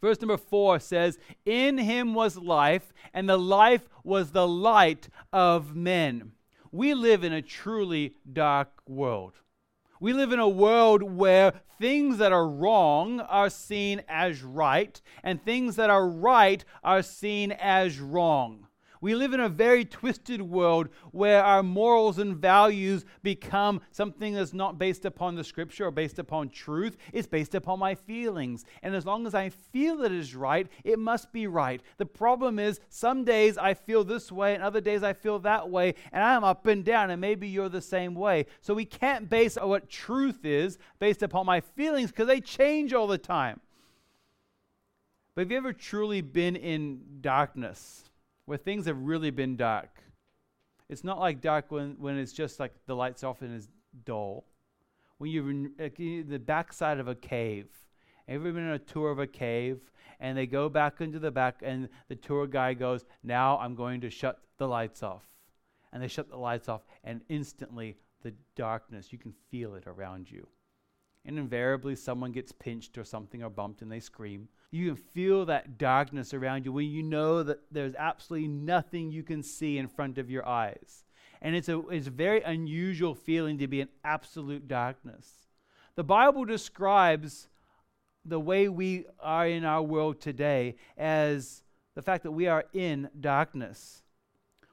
Verse 0.00 0.20
number 0.20 0.36
four 0.36 0.78
says, 0.78 1.18
In 1.44 1.78
him 1.78 2.14
was 2.14 2.36
life, 2.36 2.92
and 3.12 3.28
the 3.28 3.38
life 3.38 3.88
was 4.02 4.30
the 4.30 4.48
light 4.48 5.08
of 5.32 5.74
men. 5.74 6.32
We 6.72 6.94
live 6.94 7.24
in 7.24 7.32
a 7.32 7.42
truly 7.42 8.14
dark 8.30 8.68
world. 8.86 9.34
We 10.02 10.14
live 10.14 10.32
in 10.32 10.38
a 10.38 10.48
world 10.48 11.02
where 11.02 11.52
things 11.78 12.16
that 12.18 12.32
are 12.32 12.48
wrong 12.48 13.20
are 13.20 13.50
seen 13.50 14.02
as 14.08 14.42
right, 14.42 14.98
and 15.22 15.44
things 15.44 15.76
that 15.76 15.90
are 15.90 16.08
right 16.08 16.64
are 16.82 17.02
seen 17.02 17.52
as 17.52 18.00
wrong. 18.00 18.66
We 19.02 19.14
live 19.14 19.32
in 19.32 19.40
a 19.40 19.48
very 19.48 19.86
twisted 19.86 20.42
world 20.42 20.90
where 21.10 21.42
our 21.42 21.62
morals 21.62 22.18
and 22.18 22.36
values 22.36 23.06
become 23.22 23.80
something 23.92 24.34
that's 24.34 24.52
not 24.52 24.78
based 24.78 25.06
upon 25.06 25.36
the 25.36 25.44
scripture 25.44 25.86
or 25.86 25.90
based 25.90 26.18
upon 26.18 26.50
truth. 26.50 26.98
It's 27.14 27.26
based 27.26 27.54
upon 27.54 27.78
my 27.78 27.94
feelings. 27.94 28.66
And 28.82 28.94
as 28.94 29.06
long 29.06 29.26
as 29.26 29.34
I 29.34 29.48
feel 29.48 30.02
it 30.02 30.12
is 30.12 30.34
right, 30.34 30.68
it 30.84 30.98
must 30.98 31.32
be 31.32 31.46
right. 31.46 31.80
The 31.96 32.04
problem 32.04 32.58
is 32.58 32.78
some 32.90 33.24
days 33.24 33.56
I 33.56 33.72
feel 33.72 34.04
this 34.04 34.30
way 34.30 34.54
and 34.54 34.62
other 34.62 34.82
days 34.82 35.02
I 35.02 35.14
feel 35.14 35.38
that 35.40 35.70
way, 35.70 35.94
and 36.12 36.22
I'm 36.22 36.44
up 36.44 36.66
and 36.66 36.84
down, 36.84 37.10
and 37.10 37.20
maybe 37.20 37.48
you're 37.48 37.70
the 37.70 37.80
same 37.80 38.14
way. 38.14 38.46
So 38.60 38.74
we 38.74 38.84
can't 38.84 39.30
base 39.30 39.56
what 39.56 39.88
truth 39.88 40.44
is 40.44 40.76
based 40.98 41.22
upon 41.22 41.46
my 41.46 41.60
feelings 41.60 42.10
because 42.10 42.26
they 42.26 42.40
change 42.40 42.92
all 42.92 43.06
the 43.06 43.18
time. 43.18 43.60
But 45.34 45.42
have 45.42 45.52
you 45.52 45.56
ever 45.56 45.72
truly 45.72 46.20
been 46.20 46.56
in 46.56 47.00
darkness? 47.22 48.09
Where 48.50 48.58
things 48.58 48.86
have 48.86 49.00
really 49.00 49.30
been 49.30 49.56
dark. 49.56 50.02
It's 50.88 51.04
not 51.04 51.20
like 51.20 51.40
dark 51.40 51.70
when, 51.70 51.94
when 52.00 52.18
it's 52.18 52.32
just 52.32 52.58
like 52.58 52.72
the 52.86 52.96
lights 52.96 53.22
off 53.22 53.42
and 53.42 53.54
it's 53.54 53.68
dull. 54.04 54.44
When 55.18 55.30
you're 55.30 55.50
in 55.50 55.72
the 56.28 56.40
backside 56.40 56.98
of 56.98 57.06
a 57.06 57.14
cave. 57.14 57.68
Ever 58.26 58.50
been 58.50 58.66
on 58.66 58.74
a 58.74 58.78
tour 58.80 59.12
of 59.12 59.20
a 59.20 59.26
cave 59.28 59.78
and 60.18 60.36
they 60.36 60.46
go 60.46 60.68
back 60.68 61.00
into 61.00 61.20
the 61.20 61.30
back 61.30 61.60
and 61.62 61.88
the 62.08 62.16
tour 62.16 62.48
guy 62.48 62.74
goes, 62.74 63.04
Now 63.22 63.56
I'm 63.56 63.76
going 63.76 64.00
to 64.00 64.10
shut 64.10 64.40
the 64.58 64.66
lights 64.66 65.04
off. 65.04 65.22
And 65.92 66.02
they 66.02 66.08
shut 66.08 66.28
the 66.28 66.36
lights 66.36 66.68
off 66.68 66.82
and 67.04 67.20
instantly 67.28 67.98
the 68.24 68.34
darkness, 68.56 69.12
you 69.12 69.18
can 69.18 69.32
feel 69.48 69.76
it 69.76 69.84
around 69.86 70.28
you. 70.28 70.44
And 71.24 71.38
invariably 71.38 71.94
someone 71.94 72.32
gets 72.32 72.50
pinched 72.50 72.98
or 72.98 73.04
something 73.04 73.44
or 73.44 73.48
bumped 73.48 73.80
and 73.80 73.92
they 73.92 74.00
scream. 74.00 74.48
You 74.70 74.88
can 74.88 74.96
feel 74.96 75.46
that 75.46 75.78
darkness 75.78 76.32
around 76.32 76.64
you 76.64 76.72
when 76.72 76.86
you 76.86 77.02
know 77.02 77.42
that 77.42 77.58
there's 77.72 77.94
absolutely 77.96 78.48
nothing 78.48 79.10
you 79.10 79.22
can 79.22 79.42
see 79.42 79.78
in 79.78 79.88
front 79.88 80.18
of 80.18 80.30
your 80.30 80.46
eyes. 80.46 81.04
And 81.42 81.56
it's 81.56 81.68
a, 81.68 81.80
it's 81.88 82.06
a 82.06 82.10
very 82.10 82.42
unusual 82.42 83.14
feeling 83.14 83.58
to 83.58 83.66
be 83.66 83.80
in 83.80 83.88
absolute 84.04 84.68
darkness. 84.68 85.32
The 85.96 86.04
Bible 86.04 86.44
describes 86.44 87.48
the 88.24 88.38
way 88.38 88.68
we 88.68 89.06
are 89.18 89.48
in 89.48 89.64
our 89.64 89.82
world 89.82 90.20
today 90.20 90.76
as 90.96 91.62
the 91.94 92.02
fact 92.02 92.22
that 92.22 92.32
we 92.32 92.46
are 92.46 92.64
in 92.72 93.08
darkness. 93.18 94.02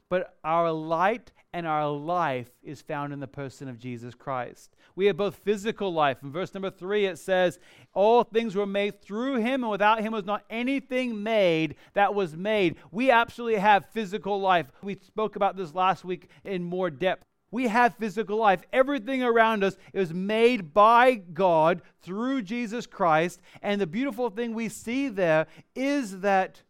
But 0.10 0.36
our 0.44 0.72
light 0.72 1.32
and 1.54 1.66
our 1.66 1.90
life 1.90 2.50
is 2.62 2.82
found 2.82 3.14
in 3.14 3.20
the 3.20 3.28
person 3.28 3.68
of 3.68 3.80
Jesus 3.80 4.14
Christ. 4.14 4.76
We 4.96 5.08
have 5.08 5.18
both 5.18 5.38
physical 5.38 5.94
life. 5.94 6.18
In 6.22 6.32
verse 6.32 6.54
number 6.54 6.70
three, 6.70 7.06
it 7.06 7.18
says, 7.18 7.60
All 7.94 8.24
things 8.24 8.56
were 8.56 8.66
made 8.66 9.02
through 9.02 9.38
him, 9.38 9.64
and 9.64 9.72
without 9.72 10.02
him 10.02 10.14
was 10.14 10.26
not 10.26 10.44
anything 10.50 11.24
made 11.24 11.76
that 11.94 12.14
was 12.14 12.36
made. 12.36 12.76
We 12.92 13.12
absolutely 13.12 13.60
have 13.60 13.90
physical 13.92 14.40
life. 14.40 14.68
We 14.82 14.96
spoke 14.96 15.36
about 15.36 15.58
this 15.58 15.74
last 15.74 16.06
week 16.06 16.30
in 16.44 16.64
more 16.64 16.90
depth. 16.90 17.26
We 17.50 17.68
have 17.68 17.96
physical 17.96 18.38
life. 18.38 18.62
Everything 18.74 19.24
around 19.24 19.64
us 19.64 19.78
is 19.94 20.14
made 20.14 20.74
by 20.74 21.16
God 21.16 21.82
through 22.02 22.42
Jesus 22.42 22.86
Christ. 22.86 23.40
And 23.62 23.80
the 23.80 23.88
beautiful 23.88 24.30
thing 24.30 24.54
we 24.54 24.68
see 24.68 25.08
there 25.08 25.48
is 25.74 26.20
that 26.20 26.62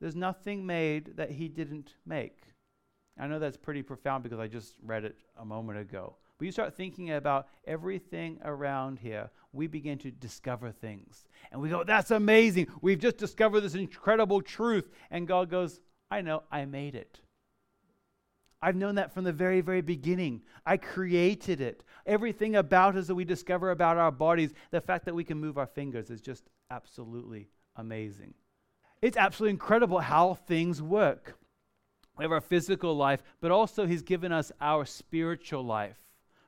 there's 0.00 0.14
nothing 0.14 0.64
made 0.64 1.16
that 1.16 1.32
he 1.32 1.48
didn't 1.48 1.94
make. 2.06 2.45
I 3.18 3.26
know 3.26 3.38
that's 3.38 3.56
pretty 3.56 3.82
profound 3.82 4.22
because 4.22 4.38
I 4.38 4.46
just 4.46 4.74
read 4.84 5.04
it 5.04 5.16
a 5.38 5.44
moment 5.44 5.78
ago. 5.78 6.16
But 6.38 6.44
you 6.44 6.52
start 6.52 6.74
thinking 6.74 7.12
about 7.12 7.48
everything 7.66 8.38
around 8.44 8.98
here, 8.98 9.30
we 9.52 9.66
begin 9.66 9.96
to 9.98 10.10
discover 10.10 10.70
things. 10.70 11.24
And 11.50 11.60
we 11.60 11.70
go, 11.70 11.82
that's 11.82 12.10
amazing. 12.10 12.66
We've 12.82 12.98
just 12.98 13.16
discovered 13.16 13.62
this 13.62 13.74
incredible 13.74 14.42
truth. 14.42 14.90
And 15.10 15.26
God 15.26 15.48
goes, 15.48 15.80
I 16.10 16.20
know, 16.20 16.42
I 16.52 16.66
made 16.66 16.94
it. 16.94 17.20
I've 18.60 18.76
known 18.76 18.96
that 18.96 19.12
from 19.12 19.24
the 19.24 19.32
very, 19.32 19.60
very 19.60 19.80
beginning. 19.80 20.42
I 20.64 20.76
created 20.76 21.60
it. 21.60 21.84
Everything 22.04 22.56
about 22.56 22.96
us 22.96 23.06
that 23.06 23.14
we 23.14 23.24
discover 23.24 23.70
about 23.70 23.96
our 23.96 24.12
bodies, 24.12 24.52
the 24.70 24.80
fact 24.80 25.04
that 25.06 25.14
we 25.14 25.24
can 25.24 25.38
move 25.38 25.56
our 25.56 25.66
fingers 25.66 26.10
is 26.10 26.20
just 26.20 26.44
absolutely 26.70 27.48
amazing. 27.76 28.34
It's 29.02 29.16
absolutely 29.16 29.52
incredible 29.52 30.00
how 30.00 30.34
things 30.34 30.82
work. 30.82 31.38
We 32.16 32.24
have 32.24 32.32
our 32.32 32.40
physical 32.40 32.96
life, 32.96 33.22
but 33.40 33.50
also 33.50 33.86
He's 33.86 34.02
given 34.02 34.32
us 34.32 34.52
our 34.60 34.84
spiritual 34.84 35.64
life. 35.64 35.98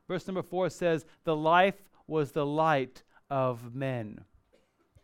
Verse 0.07 0.27
number 0.27 0.41
four 0.41 0.69
says, 0.69 1.05
The 1.23 1.35
life 1.35 1.75
was 2.07 2.31
the 2.31 2.45
light 2.45 3.03
of 3.29 3.75
men. 3.75 4.21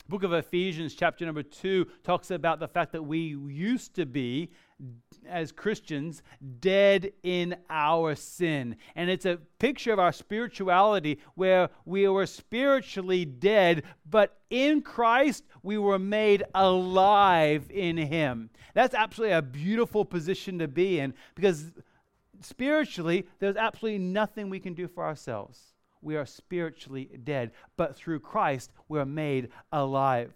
book 0.09 0.23
of 0.23 0.33
Ephesians, 0.33 0.95
chapter 0.95 1.25
number 1.25 1.43
two, 1.43 1.87
talks 2.03 2.31
about 2.31 2.59
the 2.59 2.67
fact 2.67 2.91
that 2.91 3.03
we 3.03 3.19
used 3.19 3.93
to 3.95 4.05
be, 4.05 4.51
as 5.27 5.51
Christians, 5.51 6.21
dead 6.59 7.11
in 7.23 7.55
our 7.69 8.15
sin. 8.15 8.75
And 8.95 9.09
it's 9.09 9.25
a 9.25 9.39
picture 9.59 9.91
of 9.91 9.99
our 9.99 10.11
spirituality 10.11 11.19
where 11.35 11.69
we 11.85 12.07
were 12.07 12.25
spiritually 12.25 13.25
dead, 13.25 13.83
but 14.09 14.37
in 14.49 14.81
Christ 14.81 15.43
we 15.63 15.77
were 15.77 15.99
made 15.99 16.43
alive 16.53 17.65
in 17.71 17.97
Him. 17.97 18.49
That's 18.73 18.93
absolutely 18.93 19.35
a 19.35 19.41
beautiful 19.41 20.05
position 20.05 20.59
to 20.59 20.67
be 20.67 20.99
in 20.99 21.13
because 21.33 21.71
spiritually, 22.41 23.25
there's 23.39 23.55
absolutely 23.55 23.99
nothing 23.99 24.49
we 24.49 24.59
can 24.59 24.73
do 24.73 24.87
for 24.87 25.03
ourselves 25.03 25.75
we 26.05 26.15
are 26.15 26.25
spiritually 26.25 27.09
dead, 27.23 27.51
but 27.75 27.95
through 27.95 28.19
Christ 28.19 28.71
we're 28.87 29.05
made 29.05 29.49
alive. 29.71 30.33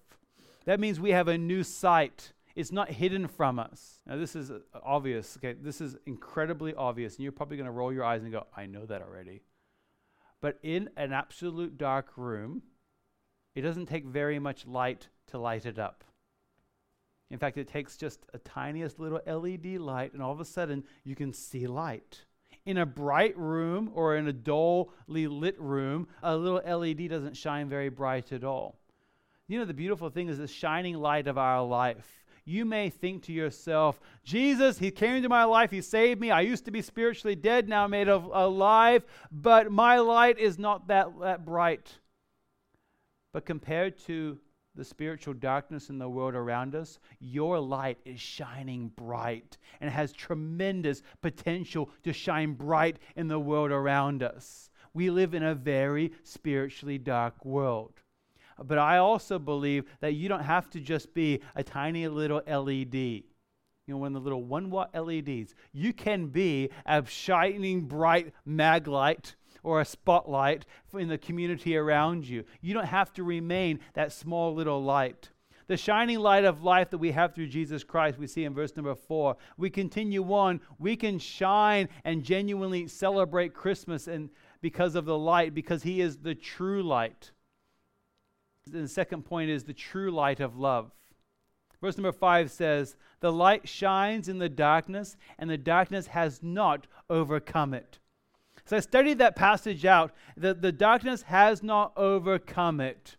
That 0.66 0.80
means 0.80 1.00
we 1.00 1.12
have 1.12 1.28
a 1.28 1.38
new 1.38 1.64
sight. 1.64 2.34
It's 2.60 2.74
not 2.74 2.92
hidden 2.92 3.28
from 3.30 3.58
us. 3.58 4.02
Now, 4.06 4.18
this 4.18 4.36
is 4.36 4.52
uh, 4.52 4.60
obvious. 4.84 5.38
Okay, 5.38 5.54
this 5.54 5.80
is 5.80 5.96
incredibly 6.06 6.74
obvious, 6.74 7.16
and 7.16 7.24
you're 7.24 7.32
probably 7.32 7.56
going 7.56 7.68
to 7.68 7.72
roll 7.72 7.94
your 7.94 8.04
eyes 8.04 8.22
and 8.22 8.32
go, 8.34 8.48
I 8.56 8.66
know 8.66 8.86
that 8.86 9.02
already. 9.02 9.44
But 10.42 10.60
in 10.62 10.90
an 10.98 11.14
absolute 11.14 11.78
dark 11.78 12.18
room, 12.18 12.64
it 13.56 13.62
doesn't 13.62 13.86
take 13.86 14.06
very 14.06 14.40
much 14.40 14.68
light 14.68 15.08
to 15.28 15.38
light 15.38 15.66
it 15.66 15.80
up. 15.80 16.04
In 17.32 17.40
fact, 17.40 17.58
it 17.58 17.70
takes 17.70 17.96
just 17.96 18.26
a 18.34 18.40
tiniest 18.40 19.00
little 19.00 19.22
LED 19.26 19.80
light, 19.80 20.12
and 20.12 20.22
all 20.22 20.34
of 20.34 20.42
a 20.42 20.46
sudden, 20.46 20.84
you 21.06 21.16
can 21.16 21.32
see 21.32 21.66
light 21.66 22.26
in 22.66 22.78
a 22.78 22.86
bright 22.86 23.38
room 23.38 23.90
or 23.94 24.18
in 24.18 24.28
a 24.28 24.34
dully 24.34 25.28
lit 25.28 25.60
room, 25.60 26.08
a 26.22 26.36
little 26.36 26.62
LED 26.80 27.10
doesn't 27.10 27.38
shine 27.38 27.70
very 27.70 27.90
bright 27.90 28.32
at 28.34 28.44
all. 28.44 28.80
You 29.48 29.60
know, 29.60 29.66
the 29.66 29.74
beautiful 29.74 30.10
thing 30.10 30.28
is 30.28 30.38
the 30.38 30.48
shining 30.48 30.96
light 30.96 31.28
of 31.28 31.38
our 31.38 31.64
life. 31.64 32.26
You 32.46 32.66
may 32.66 32.90
think 32.90 33.24
to 33.24 33.34
yourself, 33.34 34.00
Jesus, 34.24 34.80
He 34.80 34.92
came 34.92 35.16
into 35.16 35.30
my 35.30 35.44
life, 35.44 35.72
He 35.72 35.82
saved 35.82 36.20
me. 36.20 36.32
I 36.32 36.42
used 36.42 36.66
to 36.66 36.72
be 36.72 36.82
spiritually 36.82 37.36
dead, 37.36 37.70
now 37.70 37.88
made 37.88 38.08
alive, 38.08 39.06
but 39.32 39.72
my 39.72 40.00
light 40.00 40.40
is 40.40 40.58
not 40.58 40.88
that, 40.88 41.08
that 41.22 41.46
bright. 41.46 42.00
But 43.34 43.46
compared 43.46 43.98
to 44.06 44.40
the 44.76 44.86
spiritual 44.86 45.34
darkness 45.34 45.90
in 45.90 46.00
the 46.00 46.10
world 46.10 46.36
around 46.36 46.74
us, 46.74 47.00
your 47.20 47.60
light 47.60 47.98
is 48.06 48.20
shining 48.20 48.92
bright 48.96 49.58
and 49.82 49.90
has 49.90 50.12
tremendous 50.14 51.02
potential 51.22 51.90
to 52.04 52.14
shine 52.14 52.54
bright 52.54 52.98
in 53.16 53.28
the 53.28 53.40
world 53.40 53.72
around 53.72 54.24
us. 54.24 54.70
We 54.94 55.10
live 55.10 55.34
in 55.34 55.44
a 55.44 55.54
very 55.54 56.14
spiritually 56.24 56.98
dark 56.98 57.44
world. 57.46 57.94
But 58.64 58.78
I 58.78 58.98
also 58.98 59.40
believe 59.40 59.86
that 60.02 60.14
you 60.14 60.30
don't 60.30 60.44
have 60.44 60.70
to 60.72 60.80
just 60.80 61.14
be 61.14 61.42
a 61.56 61.64
tiny 61.64 62.08
little 62.08 62.42
LED. 62.48 62.94
You 62.94 63.96
know, 63.96 63.98
one 63.98 64.16
of 64.16 64.22
the 64.22 64.30
little 64.30 64.44
one 64.44 64.70
watt 64.70 64.94
LEDs. 64.94 65.56
You 65.74 65.94
can 65.94 66.28
be 66.28 66.70
a 66.86 67.04
shining 67.06 67.82
bright 67.82 68.34
mag 68.46 68.88
light 68.88 69.36
or 69.64 69.82
a 69.82 69.86
spotlight 69.86 70.66
in 70.94 71.08
the 71.08 71.18
community 71.18 71.76
around 71.76 72.28
you. 72.28 72.44
You 72.62 72.74
don't 72.74 72.86
have 72.86 73.12
to 73.14 73.24
remain 73.24 73.80
that 73.94 74.14
small 74.14 74.54
little 74.54 74.84
light. 74.84 75.30
The 75.68 75.78
shining 75.78 76.20
light 76.20 76.46
of 76.46 76.64
life 76.64 76.90
that 76.90 76.98
we 76.98 77.12
have 77.12 77.36
through 77.36 77.48
Jesus 77.48 77.84
Christ, 77.84 78.18
we 78.18 78.26
see 78.26 78.44
in 78.44 78.56
verse 78.56 78.76
number 78.76 78.96
four. 78.96 79.38
We 79.56 79.70
continue 79.70 80.24
on. 80.34 80.62
We 80.80 80.96
can 80.96 81.20
shine 81.20 81.90
and 82.04 82.24
genuinely 82.24 82.88
celebrate 82.88 83.54
Christmas 83.54 84.08
and 84.08 84.30
because 84.62 84.96
of 84.96 85.06
the 85.06 85.18
light, 85.18 85.54
because 85.54 85.84
He 85.84 86.02
is 86.02 86.18
the 86.18 86.34
true 86.34 86.82
light. 86.82 87.32
And 88.74 88.86
the 88.86 88.90
second 88.90 89.24
point 89.24 89.50
is 89.50 89.64
the 89.64 89.74
true 89.74 90.12
light 90.12 90.40
of 90.40 90.58
love. 90.58 90.92
Verse 91.82 91.98
number 91.98 92.12
five 92.12 92.52
says, 92.52 92.96
The 93.22 93.32
light 93.32 93.68
shines 93.68 94.28
in 94.28 94.40
the 94.40 94.50
darkness, 94.50 95.16
and 95.38 95.50
the 95.50 95.58
darkness 95.58 96.08
has 96.08 96.44
not 96.44 96.88
overcome 97.10 97.74
it. 97.74 98.00
So 98.66 98.78
I 98.78 98.82
studied 98.82 99.18
that 99.18 99.36
passage 99.36 99.86
out. 99.86 100.12
that 100.38 100.62
the 100.62 100.72
darkness 100.72 101.24
has 101.24 101.64
not 101.64 101.94
overcome 101.98 102.82
it. 102.82 103.18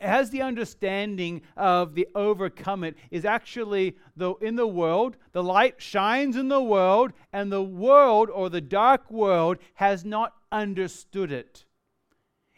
It 0.00 0.08
has 0.08 0.30
the 0.30 0.42
understanding 0.42 1.42
of 1.56 1.94
the 1.94 2.08
overcome 2.14 2.84
it 2.84 2.96
is 3.10 3.24
actually 3.24 3.96
the 4.14 4.34
in 4.42 4.56
the 4.56 4.66
world 4.66 5.16
the 5.32 5.42
light 5.42 5.80
shines 5.80 6.36
in 6.36 6.48
the 6.48 6.62
world 6.62 7.12
and 7.32 7.50
the 7.50 7.62
world 7.62 8.28
or 8.28 8.50
the 8.50 8.60
dark 8.60 9.10
world 9.10 9.56
has 9.74 10.04
not 10.04 10.34
understood 10.52 11.32
it 11.32 11.64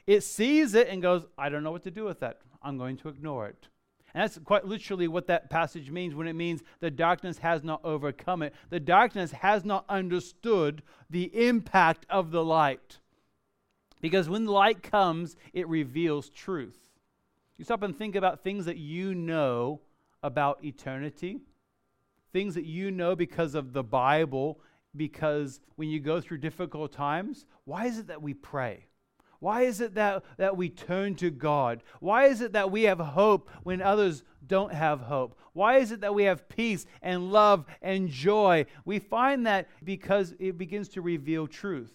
it 0.09 0.23
sees 0.23 0.75
it 0.75 0.89
and 0.89 1.01
goes 1.01 1.25
i 1.37 1.49
don't 1.49 1.63
know 1.63 1.71
what 1.71 1.85
to 1.85 1.91
do 1.91 2.05
with 2.05 2.19
that 2.19 2.39
i'm 2.63 2.77
going 2.77 2.97
to 2.97 3.09
ignore 3.09 3.47
it 3.47 3.69
and 4.15 4.23
that's 4.23 4.39
quite 4.39 4.65
literally 4.65 5.07
what 5.07 5.29
that 5.29 5.49
passage 5.49 5.91
means 5.91 6.15
when 6.15 6.27
it 6.27 6.33
means 6.33 6.63
the 6.81 6.91
darkness 6.91 7.39
has 7.39 7.63
not 7.63 7.81
overcome 7.85 8.43
it. 8.43 8.55
The 8.71 8.81
darkness 8.81 9.31
has 9.33 9.65
not 9.65 9.85
understood 9.89 10.83
the 11.11 11.31
impact 11.47 12.07
of 12.09 12.31
the 12.31 12.43
light. 12.43 12.99
Because 14.01 14.29
when 14.29 14.47
light 14.47 14.83
comes, 14.83 15.37
it 15.53 15.69
reveals 15.69 16.31
truth. 16.31 16.79
You 17.59 17.65
stop 17.65 17.83
and 17.83 17.97
think 17.97 18.17
about 18.17 18.43
things 18.43 18.65
that 18.65 18.77
you 18.77 19.15
know 19.15 19.83
about 20.23 20.65
eternity, 20.65 21.39
things 22.33 22.55
that 22.55 22.65
you 22.65 22.91
know 22.91 23.15
because 23.15 23.55
of 23.55 23.73
the 23.73 23.85
Bible, 23.85 24.61
because 24.97 25.61
when 25.77 25.89
you 25.89 26.01
go 26.01 26.21
through 26.21 26.39
difficult 26.39 26.93
times, 26.93 27.45
why 27.65 27.87
is 27.87 27.99
it 27.99 28.07
that 28.07 28.23
we 28.23 28.35
pray? 28.35 28.88
Why 29.41 29.63
is 29.63 29.81
it 29.81 29.95
that, 29.95 30.25
that 30.37 30.57
we 30.57 30.69
turn 30.69 31.15
to 31.17 31.31
God? 31.31 31.83
Why 32.01 32.27
is 32.27 32.41
it 32.41 32.53
that 32.53 32.71
we 32.71 32.85
have 32.85 32.99
hope 32.99 33.49
when 33.63 33.81
others 33.81 34.25
don't 34.47 34.73
have 34.73 35.01
hope? 35.01 35.39
Why 35.53 35.79
is 35.79 35.93
it 35.93 36.01
that 36.01 36.15
we 36.15 36.25
have 36.25 36.49
peace 36.49 36.87
and 37.03 37.33
love 37.33 37.65
and 37.81 38.09
joy? 38.09 38.67
We 38.85 38.99
find 38.99 39.47
that 39.47 39.69
because 39.85 40.35
it 40.39 40.59
begins 40.59 40.89
to 40.91 41.03
reveal 41.03 41.47
truth. 41.47 41.95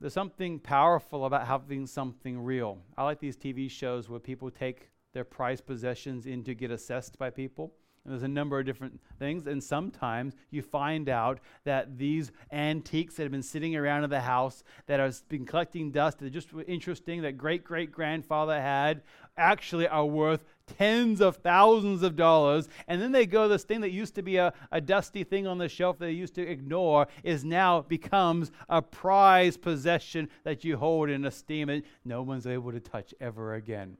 There's 0.00 0.12
something 0.12 0.58
powerful 0.58 1.24
about 1.24 1.46
having 1.46 1.86
something 1.86 2.38
real. 2.38 2.78
I 2.96 3.04
like 3.04 3.20
these 3.20 3.36
TV 3.36 3.70
shows 3.70 4.08
where 4.08 4.20
people 4.20 4.50
take 4.50 4.90
their 5.14 5.24
prized 5.24 5.66
possessions 5.66 6.26
in 6.26 6.44
to 6.44 6.54
get 6.54 6.70
assessed 6.70 7.18
by 7.18 7.30
people. 7.30 7.72
And 8.06 8.12
there's 8.12 8.22
a 8.22 8.28
number 8.28 8.60
of 8.60 8.64
different 8.64 9.00
things. 9.18 9.48
And 9.48 9.62
sometimes 9.62 10.36
you 10.50 10.62
find 10.62 11.08
out 11.08 11.40
that 11.64 11.98
these 11.98 12.30
antiques 12.52 13.16
that 13.16 13.24
have 13.24 13.32
been 13.32 13.42
sitting 13.42 13.74
around 13.74 14.04
in 14.04 14.10
the 14.10 14.20
house 14.20 14.62
that 14.86 15.00
have 15.00 15.28
been 15.28 15.44
collecting 15.44 15.90
dust, 15.90 16.20
that 16.20 16.26
are 16.26 16.30
just 16.30 16.50
interesting, 16.68 17.22
that 17.22 17.32
great 17.32 17.64
great 17.64 17.90
grandfather 17.90 18.60
had, 18.60 19.02
actually 19.36 19.88
are 19.88 20.06
worth 20.06 20.44
tens 20.78 21.20
of 21.20 21.38
thousands 21.38 22.04
of 22.04 22.14
dollars. 22.14 22.68
And 22.86 23.02
then 23.02 23.10
they 23.10 23.26
go, 23.26 23.48
this 23.48 23.64
thing 23.64 23.80
that 23.80 23.90
used 23.90 24.14
to 24.14 24.22
be 24.22 24.36
a, 24.36 24.52
a 24.70 24.80
dusty 24.80 25.24
thing 25.24 25.48
on 25.48 25.58
the 25.58 25.68
shelf 25.68 25.98
that 25.98 26.06
they 26.06 26.12
used 26.12 26.36
to 26.36 26.48
ignore 26.48 27.08
is 27.24 27.44
now 27.44 27.80
becomes 27.82 28.52
a 28.68 28.82
prized 28.82 29.62
possession 29.62 30.28
that 30.44 30.62
you 30.62 30.76
hold 30.76 31.10
in 31.10 31.24
esteem 31.24 31.70
and 31.70 31.82
no 32.04 32.22
one's 32.22 32.46
able 32.46 32.70
to 32.70 32.80
touch 32.80 33.12
ever 33.20 33.54
again. 33.54 33.96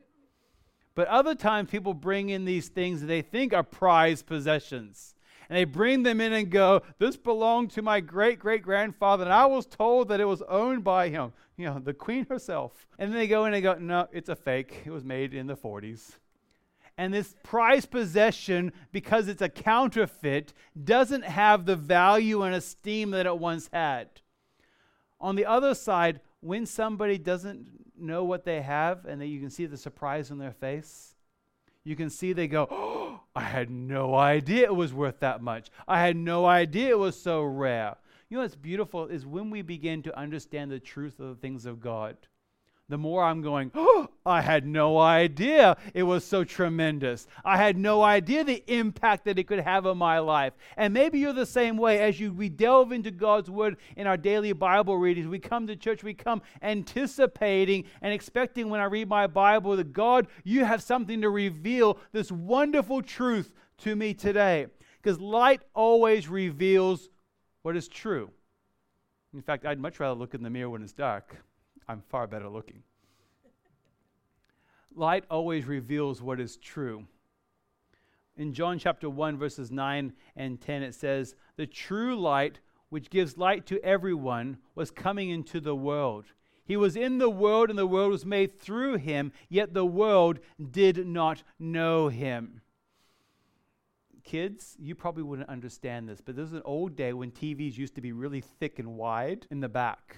But 0.97 1.09
other 1.09 1.35
times 1.35 1.71
people 1.71 1.95
bring 1.95 2.31
in 2.31 2.47
these 2.47 2.69
things 2.69 3.03
that 3.03 3.07
they 3.07 3.23
think 3.23 3.53
are 3.53 3.63
prized 3.63 4.27
possessions. 4.27 5.15
And 5.49 5.57
they 5.57 5.65
bring 5.65 6.03
them 6.03 6.21
in 6.21 6.33
and 6.33 6.51
go, 6.51 6.83
This 6.99 7.17
belonged 7.17 7.71
to 7.73 7.83
my 7.83 8.01
great 8.01 8.41
great 8.41 8.63
grandfather, 8.63 9.25
and 9.25 9.33
I 9.33 9.47
was 9.47 9.67
told 9.67 10.09
that 10.09 10.21
it 10.21 10.25
was 10.25 10.43
owned 10.49 10.83
by 10.83 11.11
him, 11.11 11.33
you 11.57 11.67
know, 11.67 11.79
the 11.79 11.95
queen 11.95 12.27
herself. 12.29 12.89
And 12.99 13.13
then 13.13 13.19
they 13.19 13.29
go 13.29 13.45
in 13.45 13.55
and 13.55 13.63
go, 13.63 13.75
No, 13.75 14.09
it's 14.11 14.31
a 14.31 14.35
fake. 14.35 14.83
It 14.85 14.91
was 14.91 15.05
made 15.05 15.35
in 15.35 15.47
the 15.47 15.57
40s. 15.57 16.15
And 16.99 17.13
this 17.13 17.35
prized 17.43 17.91
possession, 17.91 18.73
because 18.91 19.29
it's 19.29 19.43
a 19.43 19.51
counterfeit, 19.51 20.55
doesn't 20.83 21.27
have 21.27 21.67
the 21.67 21.77
value 21.77 22.43
and 22.43 22.55
esteem 22.55 23.11
that 23.11 23.27
it 23.27 23.39
once 23.39 23.69
had. 23.71 24.09
On 25.21 25.37
the 25.37 25.45
other 25.45 25.75
side, 25.75 26.21
when 26.41 26.65
somebody 26.65 27.19
doesn't 27.19 27.86
know 27.99 28.25
what 28.25 28.45
they 28.45 28.63
have 28.63 29.05
and 29.07 29.21
that 29.21 29.27
you 29.27 29.41
can 29.41 29.51
see 29.51 29.67
the 29.67 29.77
surprise 29.77 30.31
on 30.31 30.39
their 30.39 30.53
face, 30.53 31.15
you 31.85 31.97
can 31.97 32.11
see 32.11 32.33
they 32.33 32.49
go, 32.49 32.67
oh, 32.71 33.21
I 33.37 33.43
had 33.43 33.71
no 33.71 34.15
idea 34.15 34.65
it 34.65 34.75
was 34.75 34.95
worth 34.95 35.21
that 35.21 35.43
much. 35.43 35.69
I 35.87 36.01
had 36.01 36.17
no 36.17 36.47
idea 36.47 36.91
it 36.91 36.99
was 36.99 37.21
so 37.21 37.43
rare. 37.43 37.97
You 38.29 38.39
know 38.39 38.43
what's 38.43 38.57
beautiful 38.57 39.07
is 39.07 39.27
when 39.27 39.51
we 39.51 39.63
begin 39.63 40.03
to 40.03 40.19
understand 40.19 40.71
the 40.71 40.81
truth 40.81 41.21
of 41.21 41.29
the 41.29 41.35
things 41.35 41.67
of 41.67 41.81
God 41.81 42.17
the 42.89 42.99
more 42.99 43.25
I'm 43.25 43.43
going, 43.43 43.73
oh, 43.75 44.09
I 44.27 44.41
had 44.41 44.67
no 44.67 44.99
idea 44.99 45.77
it 45.95 46.03
was 46.03 46.25
so 46.25 46.45
tremendous. 46.45 47.27
I 47.45 47.57
had 47.57 47.77
no 47.77 48.03
idea 48.03 48.45
the 48.45 48.63
impact 48.67 49.25
that 49.25 49.39
it 49.39 49.45
could 49.45 49.61
have 49.61 49.87
on 49.87 49.99
my 49.99 50.19
life. 50.19 50.53
And 50.77 50.95
maybe 50.95 51.19
you're 51.19 51.33
the 51.33 51.47
same 51.47 51.77
way 51.77 52.01
as 52.01 52.19
you 52.21 52.33
we 52.33 52.49
delve 52.49 52.93
into 52.93 53.11
God's 53.11 53.51
word 53.51 53.77
in 53.97 54.07
our 54.07 54.17
daily 54.17 54.53
Bible 54.53 54.99
readings. 54.99 55.27
We 55.27 55.39
come 55.39 55.67
to 55.67 55.77
church, 55.77 56.03
we 56.03 56.15
come 56.15 56.43
anticipating 56.63 57.85
and 58.03 58.13
expecting 58.13 58.69
when 58.69 58.81
I 58.81 58.85
read 58.85 59.09
my 59.09 59.27
Bible 59.27 59.77
that 59.77 59.93
God, 59.93 60.29
you 60.45 60.65
have 60.65 60.83
something 60.83 61.21
to 61.23 61.31
reveal 61.31 61.99
this 62.13 62.31
wonderful 62.31 63.03
truth 63.03 63.53
to 63.79 63.95
me 63.95 64.15
today. 64.15 64.67
Because 65.03 65.21
light 65.21 65.63
always 65.75 66.29
reveals 66.29 67.11
what 67.63 67.77
is 67.77 67.87
true. 67.87 68.31
In 69.35 69.43
fact, 69.43 69.67
I'd 69.67 69.79
much 69.79 70.01
rather 70.01 70.19
look 70.19 70.35
in 70.35 70.43
the 70.43 70.51
mirror 70.51 70.71
when 70.71 70.83
it's 70.83 70.93
dark 70.93 71.37
I'm 71.89 72.03
far 72.09 72.27
better 72.27 72.49
looking. 72.49 72.83
Light 74.95 75.25
always 75.31 75.67
reveals 75.67 76.23
what 76.23 76.41
is 76.41 76.57
true. 76.57 77.07
In 78.37 78.53
John 78.53 78.79
chapter 78.79 79.09
1, 79.09 79.39
verses 79.39 79.71
9 79.71 80.13
and 80.37 80.61
10, 80.61 80.83
it 80.83 80.95
says, 80.95 81.35
The 81.57 81.67
true 81.67 82.19
light, 82.19 82.61
which 82.89 83.11
gives 83.11 83.39
light 83.39 83.67
to 83.67 83.83
everyone, 83.85 84.59
was 84.75 84.91
coming 84.91 85.31
into 85.31 85.61
the 85.61 85.77
world. 85.77 86.27
He 86.65 86.77
was 86.77 86.97
in 86.97 87.19
the 87.19 87.31
world, 87.31 87.71
and 87.71 87.79
the 87.79 87.87
world 87.87 88.11
was 88.11 88.27
made 88.27 88.59
through 88.59 88.97
him, 88.97 89.33
yet 89.49 89.73
the 89.73 89.87
world 89.87 90.41
did 90.71 91.07
not 91.07 91.43
know 91.59 92.09
him. 92.09 92.61
Kids, 94.25 94.77
you 94.81 94.95
probably 94.97 95.23
wouldn't 95.23 95.49
understand 95.49 96.09
this, 96.09 96.21
but 96.21 96.35
there's 96.35 96.53
an 96.53 96.63
old 96.65 96.97
day 96.97 97.13
when 97.13 97.31
TVs 97.31 97.79
used 97.79 97.95
to 97.95 98.01
be 98.01 98.13
really 98.13 98.41
thick 98.41 98.81
and 98.81 98.97
wide 98.97 99.47
in 99.51 99.61
the 99.61 99.69
back. 99.69 100.17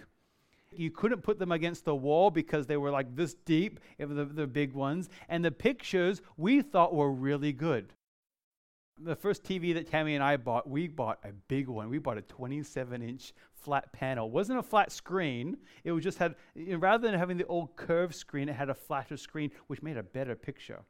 You 0.70 0.90
couldn't 0.90 1.22
put 1.22 1.38
them 1.38 1.52
against 1.52 1.84
the 1.84 1.94
wall 1.94 2.30
because 2.30 2.66
they 2.66 2.76
were 2.76 2.90
like 2.90 3.16
this 3.16 3.34
deep, 3.46 3.80
the, 3.98 4.06
the 4.06 4.46
big 4.46 4.74
ones. 4.74 5.08
And 5.28 5.44
the 5.44 5.50
pictures 5.50 6.20
we 6.36 6.62
thought 6.62 6.94
were 6.94 7.10
really 7.10 7.52
good. 7.52 7.92
The 9.00 9.16
first 9.16 9.44
TV 9.44 9.74
that 9.74 9.88
Tammy 9.88 10.14
and 10.14 10.24
I 10.24 10.36
bought, 10.36 10.68
we 10.68 10.88
bought 10.88 11.20
a 11.24 11.32
big 11.46 11.68
one. 11.68 11.88
We 11.88 11.98
bought 11.98 12.18
a 12.18 12.22
27 12.22 13.00
inch 13.00 13.32
flat 13.54 13.92
panel. 13.92 14.26
It 14.26 14.32
wasn't 14.32 14.58
a 14.58 14.62
flat 14.62 14.92
screen. 14.92 15.56
It 15.84 15.92
was 15.92 16.02
just 16.02 16.18
had, 16.18 16.34
you 16.54 16.72
know, 16.72 16.78
rather 16.78 17.08
than 17.08 17.18
having 17.18 17.38
the 17.38 17.46
old 17.46 17.76
curved 17.76 18.14
screen, 18.14 18.48
it 18.48 18.56
had 18.56 18.70
a 18.70 18.74
flatter 18.74 19.16
screen, 19.16 19.50
which 19.68 19.82
made 19.82 19.96
a 19.96 20.02
better 20.02 20.34
picture. 20.34 20.80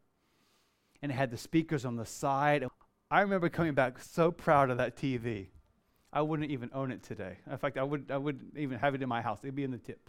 And 1.02 1.12
it 1.12 1.14
had 1.14 1.30
the 1.30 1.36
speakers 1.36 1.84
on 1.84 1.96
the 1.96 2.06
side. 2.06 2.66
I 3.10 3.20
remember 3.20 3.48
coming 3.48 3.74
back 3.74 3.98
so 4.00 4.30
proud 4.30 4.70
of 4.70 4.78
that 4.78 4.96
TV. 4.96 5.48
I 6.12 6.22
wouldn't 6.22 6.50
even 6.50 6.70
own 6.72 6.90
it 6.90 7.02
today. 7.02 7.36
In 7.50 7.58
fact, 7.58 7.76
I, 7.76 7.82
would, 7.82 8.10
I 8.10 8.16
wouldn't 8.16 8.56
even 8.56 8.78
have 8.78 8.94
it 8.94 9.02
in 9.02 9.08
my 9.08 9.20
house. 9.20 9.40
It'd 9.42 9.54
be 9.54 9.64
in 9.64 9.70
the 9.70 9.78
tip. 9.78 10.08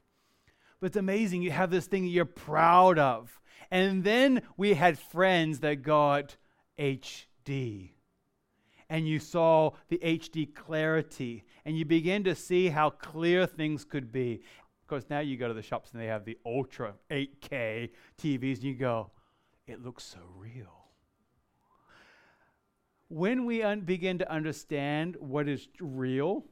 But 0.80 0.88
it's 0.88 0.98
amazing. 0.98 1.42
You 1.42 1.52
have 1.52 1.72
this 1.72 1.88
thing 1.88 2.06
you're 2.06 2.26
proud 2.26 2.98
of. 2.98 3.40
And 3.70 4.04
then 4.04 4.42
we 4.56 4.74
had 4.74 4.98
friends 4.98 5.60
that 5.60 5.82
got 5.82 6.38
HD. 6.80 7.90
And 8.90 9.08
you 9.08 9.20
saw 9.20 9.72
the 9.90 9.98
HD 9.98 10.54
clarity. 10.54 11.44
And 11.66 11.78
you 11.78 11.86
begin 11.86 12.24
to 12.24 12.34
see 12.34 12.70
how 12.70 12.92
clear 12.92 13.46
things 13.46 13.84
could 13.84 14.12
be. 14.12 14.42
Of 14.82 14.88
course, 14.88 15.04
now 15.10 15.20
you 15.20 15.38
go 15.38 15.50
to 15.50 15.54
the 15.54 15.62
shops 15.62 15.92
and 15.92 16.02
they 16.02 16.08
have 16.08 16.26
the 16.26 16.38
ultra 16.46 16.94
8K 17.12 17.90
TVs, 18.20 18.56
and 18.56 18.64
you 18.64 18.74
go, 18.74 19.12
it 19.68 19.84
looks 19.84 20.04
so 20.04 20.20
real 20.36 20.79
when 23.10 23.46
we 23.46 23.62
un- 23.62 23.82
begin 23.82 24.18
to 24.20 24.32
understand 24.32 25.18
what 25.20 25.48
is 25.48 25.68
real, 25.80 26.46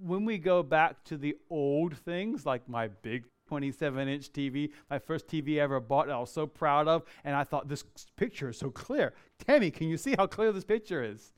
when 0.00 0.24
we 0.24 0.38
go 0.38 0.62
back 0.62 1.02
to 1.04 1.16
the 1.16 1.36
old 1.50 1.96
things, 1.96 2.46
like 2.46 2.68
my 2.68 2.88
big 2.88 3.24
27 3.48 4.08
inch 4.08 4.32
TV, 4.32 4.70
my 4.88 4.98
first 4.98 5.26
TV 5.26 5.58
ever 5.58 5.80
bought, 5.80 6.08
I 6.08 6.18
was 6.18 6.32
so 6.32 6.46
proud 6.46 6.86
of, 6.86 7.02
and 7.24 7.34
I 7.34 7.44
thought, 7.44 7.68
this 7.68 7.84
picture 8.16 8.50
is 8.50 8.58
so 8.58 8.70
clear. 8.70 9.12
Tammy, 9.46 9.70
can 9.70 9.88
you 9.88 9.96
see 9.96 10.14
how 10.16 10.26
clear 10.26 10.52
this 10.52 10.64
picture 10.64 11.02
is? 11.02 11.32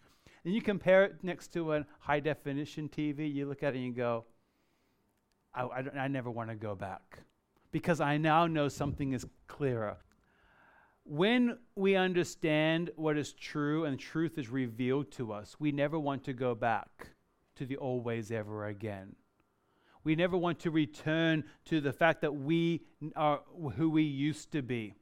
And 0.44 0.54
you 0.54 0.60
compare 0.60 1.04
it 1.04 1.16
next 1.22 1.52
to 1.54 1.72
a 1.74 1.86
high 2.00 2.20
definition 2.20 2.88
TV, 2.88 3.32
you 3.32 3.46
look 3.46 3.62
at 3.62 3.74
it 3.74 3.78
and 3.78 3.86
you 3.86 3.92
go, 3.92 4.24
I, 5.54 5.62
I, 5.62 5.84
I 6.00 6.08
never 6.08 6.30
want 6.30 6.50
to 6.50 6.56
go 6.56 6.74
back 6.74 7.20
because 7.72 8.00
I 8.00 8.16
now 8.18 8.46
know 8.46 8.68
something 8.68 9.12
is 9.12 9.26
clearer 9.46 9.96
when 11.04 11.58
we 11.76 11.96
understand 11.96 12.90
what 12.96 13.18
is 13.18 13.32
true 13.34 13.84
and 13.84 13.98
truth 13.98 14.38
is 14.38 14.48
revealed 14.48 15.10
to 15.12 15.32
us, 15.32 15.56
we 15.58 15.70
never 15.70 15.98
want 15.98 16.24
to 16.24 16.32
go 16.32 16.54
back 16.54 17.08
to 17.56 17.66
the 17.66 17.76
old 17.76 18.04
ways 18.04 18.32
ever 18.32 18.66
again. 18.66 19.14
We 20.02 20.16
never 20.16 20.36
want 20.36 20.58
to 20.60 20.70
return 20.70 21.44
to 21.66 21.80
the 21.80 21.92
fact 21.92 22.22
that 22.22 22.34
we 22.34 22.82
are 23.16 23.40
who 23.76 23.90
we 23.90 24.02
used 24.02 24.52
to 24.52 24.62
be. 24.62 24.94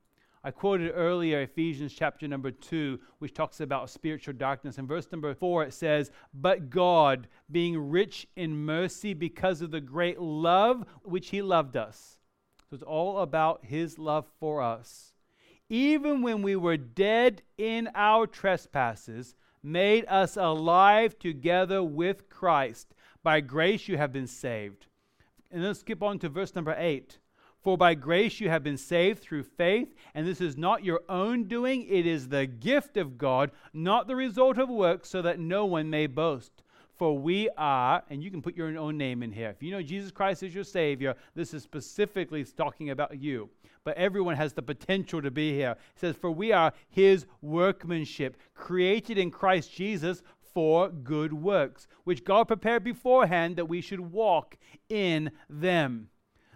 I 0.45 0.51
quoted 0.51 0.91
earlier 0.91 1.43
Ephesians 1.43 1.93
chapter 1.93 2.27
number 2.27 2.51
2, 2.51 2.99
which 3.21 3.33
talks 3.33 3.61
about 3.61 3.91
spiritual 3.91 4.35
darkness. 4.35 4.79
In 4.79 4.89
verse 4.89 5.07
number 5.13 5.33
4, 5.35 5.65
it 5.65 5.75
says, 5.75 6.11
But 6.35 6.69
God, 6.69 7.29
being 7.51 7.91
rich 7.91 8.27
in 8.35 8.57
mercy 8.57 9.15
because 9.15 9.63
of 9.63 9.71
the 9.71 9.81
great 9.81 10.21
love 10.21 10.85
which 11.05 11.31
He 11.31 11.43
loved 11.43 11.77
us. 11.77 12.19
So 12.69 12.75
it's 12.75 12.83
all 12.83 13.19
about 13.19 13.65
His 13.65 14.01
love 14.01 14.27
for 14.41 14.61
us 14.61 15.12
even 15.69 16.23
when 16.23 16.43
we 16.43 16.57
were 16.57 16.77
dead 16.77 17.43
in 17.57 17.89
our 17.95 18.27
trespasses, 18.27 19.35
made 19.63 20.05
us 20.07 20.37
alive 20.37 21.19
together 21.19 21.83
with 21.83 22.29
Christ. 22.29 22.95
By 23.23 23.41
grace 23.41 23.89
you 23.89 23.97
have 23.97 24.13
been 24.13 24.27
saved. 24.27 24.87
And 25.51 25.63
then 25.63 25.75
skip 25.75 26.03
on 26.03 26.19
to 26.21 26.29
verse 26.29 26.55
number 26.55 26.75
8. 26.77 27.19
For 27.63 27.79
by 27.79 27.95
grace 27.95 28.41
you 28.41 28.49
have 28.49 28.65
been 28.65 28.77
saved 28.77 29.23
through 29.23 29.45
faith, 29.45 29.95
and 30.15 30.27
this 30.27 30.41
is 30.41 30.57
not 30.57 30.85
your 30.85 31.03
own 31.09 31.45
doing, 31.45 31.87
it 31.89 32.07
is 32.07 32.29
the 32.29 32.47
gift 32.47 32.97
of 32.97 33.17
God, 33.17 33.53
not 33.73 34.09
the 34.09 34.17
result 34.17 34.59
of 34.59 34.69
works, 34.69 35.09
so 35.09 35.23
that 35.23 35.39
no 35.39 35.65
one 35.65 35.89
may 35.89 36.09
boast. 36.09 36.62
For 37.03 37.19
we 37.19 37.49
are, 37.59 38.05
and 38.11 38.23
you 38.23 38.31
can 38.31 38.41
put 38.41 38.57
your 38.57 38.79
own 38.79 38.97
name 38.97 39.25
in 39.25 39.33
here. 39.33 39.51
If 39.51 39.61
you 39.61 39.73
know 39.73 39.83
Jesus 39.83 40.13
Christ 40.13 40.45
is 40.45 40.55
your 40.55 40.63
Savior, 40.63 41.17
this 41.35 41.53
is 41.53 41.65
specifically 41.65 42.45
talking 42.45 42.91
about 42.91 43.19
you 43.19 43.51
but 43.83 43.97
everyone 43.97 44.37
has 44.37 44.53
the 44.53 44.63
potential 44.63 45.21
to 45.21 45.33
be 45.33 45.53
here. 45.53 45.75
He 45.95 45.99
says, 45.99 46.15
For 46.15 46.31
we 46.31 46.53
are 46.53 46.73
his 46.89 47.27
workmanship, 47.41 48.37
created 48.55 49.19
in 49.19 49.33
Christ 49.33 49.73
Jesus 49.73 50.23
for 50.55 50.91
good 50.91 51.33
works, 51.33 51.89
which 52.05 52.23
God 52.23 52.45
prepared 52.45 52.85
beforehand 52.85 53.57
that 53.57 53.69
we 53.69 53.81
should 53.81 53.99
walk 53.99 54.57
in 54.89 55.33
them. 55.51 56.09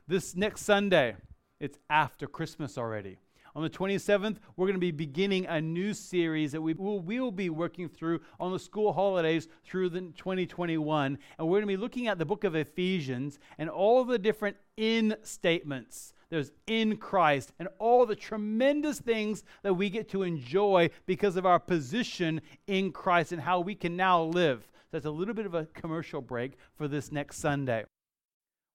This 0.06 0.36
next 0.36 0.62
Sunday, 0.62 1.16
it's 1.58 1.80
after 1.90 2.28
Christmas 2.28 2.78
already. 2.78 3.18
On 3.56 3.62
the 3.62 3.70
27th, 3.70 4.36
we're 4.54 4.66
going 4.66 4.74
to 4.74 4.78
be 4.78 4.90
beginning 4.90 5.46
a 5.46 5.62
new 5.62 5.94
series 5.94 6.52
that 6.52 6.60
we 6.60 6.74
will, 6.74 7.00
we 7.00 7.20
will 7.20 7.32
be 7.32 7.48
working 7.48 7.88
through 7.88 8.20
on 8.38 8.52
the 8.52 8.58
school 8.58 8.92
holidays 8.92 9.48
through 9.64 9.88
the 9.88 10.00
2021. 10.00 11.18
And 11.38 11.48
we're 11.48 11.54
going 11.54 11.62
to 11.62 11.66
be 11.66 11.78
looking 11.78 12.06
at 12.06 12.18
the 12.18 12.26
book 12.26 12.44
of 12.44 12.54
Ephesians 12.54 13.38
and 13.56 13.70
all 13.70 14.02
of 14.02 14.08
the 14.08 14.18
different 14.18 14.58
in 14.76 15.16
statements 15.22 16.12
there's 16.28 16.52
in 16.66 16.96
Christ, 16.96 17.52
and 17.58 17.68
all 17.78 18.04
the 18.04 18.16
tremendous 18.16 18.98
things 19.00 19.44
that 19.62 19.74
we 19.74 19.88
get 19.88 20.08
to 20.10 20.22
enjoy 20.22 20.90
because 21.06 21.36
of 21.36 21.46
our 21.46 21.60
position 21.60 22.42
in 22.66 22.92
Christ 22.92 23.32
and 23.32 23.40
how 23.40 23.60
we 23.60 23.74
can 23.74 23.96
now 23.96 24.22
live. 24.22 24.64
So 24.64 24.88
that's 24.92 25.06
a 25.06 25.10
little 25.10 25.34
bit 25.34 25.46
of 25.46 25.54
a 25.54 25.66
commercial 25.66 26.20
break 26.20 26.58
for 26.74 26.88
this 26.88 27.10
next 27.12 27.38
Sunday. 27.38 27.84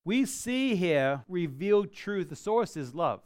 We 0.05 0.25
see 0.25 0.75
here 0.75 1.23
revealed 1.27 1.93
truth. 1.93 2.29
The 2.29 2.35
source 2.35 2.75
is 2.77 2.95
love. 2.95 3.21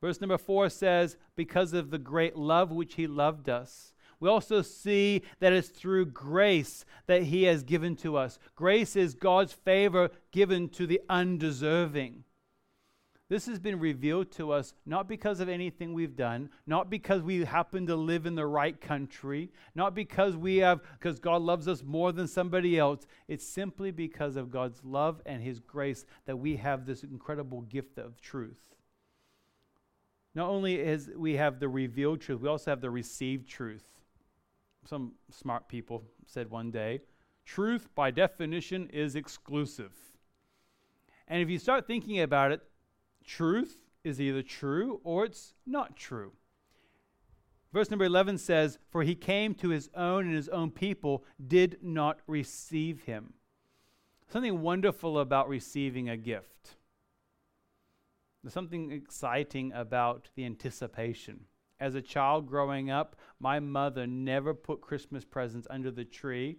Verse 0.00 0.20
number 0.20 0.38
four 0.38 0.68
says, 0.68 1.16
Because 1.36 1.72
of 1.72 1.90
the 1.90 1.98
great 1.98 2.36
love 2.36 2.70
which 2.70 2.94
he 2.94 3.06
loved 3.06 3.48
us. 3.48 3.94
We 4.20 4.28
also 4.28 4.62
see 4.62 5.22
that 5.40 5.52
it's 5.52 5.68
through 5.68 6.06
grace 6.06 6.84
that 7.06 7.24
he 7.24 7.44
has 7.44 7.62
given 7.62 7.94
to 7.96 8.16
us. 8.16 8.38
Grace 8.56 8.96
is 8.96 9.14
God's 9.14 9.52
favor 9.52 10.10
given 10.32 10.68
to 10.70 10.86
the 10.86 11.00
undeserving. 11.08 12.24
This 13.28 13.46
has 13.46 13.58
been 13.58 13.78
revealed 13.78 14.32
to 14.32 14.52
us 14.52 14.72
not 14.86 15.06
because 15.06 15.40
of 15.40 15.50
anything 15.50 15.92
we've 15.92 16.16
done, 16.16 16.48
not 16.66 16.88
because 16.88 17.22
we 17.22 17.44
happen 17.44 17.86
to 17.86 17.94
live 17.94 18.24
in 18.24 18.34
the 18.34 18.46
right 18.46 18.80
country, 18.80 19.50
not 19.74 19.94
because 19.94 20.34
we 20.34 20.56
have 20.58 20.80
because 20.98 21.18
God 21.18 21.42
loves 21.42 21.68
us 21.68 21.82
more 21.84 22.10
than 22.10 22.26
somebody 22.26 22.78
else. 22.78 23.06
It's 23.28 23.46
simply 23.46 23.90
because 23.90 24.36
of 24.36 24.50
God's 24.50 24.82
love 24.82 25.20
and 25.26 25.42
his 25.42 25.60
grace 25.60 26.06
that 26.24 26.38
we 26.38 26.56
have 26.56 26.86
this 26.86 27.02
incredible 27.02 27.60
gift 27.62 27.98
of 27.98 28.18
truth. 28.20 28.60
Not 30.38 30.50
only 30.50 30.76
is 30.76 31.10
we 31.16 31.34
have 31.34 31.58
the 31.58 31.68
revealed 31.68 32.20
truth, 32.20 32.40
we 32.40 32.48
also 32.48 32.70
have 32.70 32.80
the 32.80 32.90
received 32.90 33.48
truth. 33.48 33.82
Some 34.84 35.14
smart 35.32 35.66
people 35.66 36.04
said 36.26 36.48
one 36.48 36.70
day, 36.70 37.00
truth 37.44 37.88
by 37.96 38.12
definition 38.12 38.88
is 38.92 39.16
exclusive. 39.16 39.90
And 41.26 41.42
if 41.42 41.50
you 41.50 41.58
start 41.58 41.88
thinking 41.88 42.20
about 42.20 42.52
it, 42.52 42.62
truth 43.24 43.78
is 44.04 44.20
either 44.20 44.42
true 44.42 45.00
or 45.02 45.24
it's 45.24 45.54
not 45.66 45.96
true. 45.96 46.30
Verse 47.72 47.90
number 47.90 48.04
11 48.04 48.38
says, 48.38 48.78
For 48.90 49.02
he 49.02 49.16
came 49.16 49.56
to 49.56 49.70
his 49.70 49.90
own, 49.96 50.26
and 50.26 50.36
his 50.36 50.48
own 50.50 50.70
people 50.70 51.24
did 51.44 51.78
not 51.82 52.20
receive 52.28 53.02
him. 53.02 53.32
Something 54.28 54.62
wonderful 54.62 55.18
about 55.18 55.48
receiving 55.48 56.08
a 56.08 56.16
gift. 56.16 56.76
There's 58.42 58.54
something 58.54 58.92
exciting 58.92 59.72
about 59.72 60.28
the 60.36 60.44
anticipation. 60.44 61.40
As 61.80 61.94
a 61.94 62.02
child 62.02 62.46
growing 62.46 62.90
up, 62.90 63.16
my 63.40 63.60
mother 63.60 64.06
never 64.06 64.54
put 64.54 64.80
Christmas 64.80 65.24
presents 65.24 65.66
under 65.70 65.90
the 65.90 66.04
tree, 66.04 66.58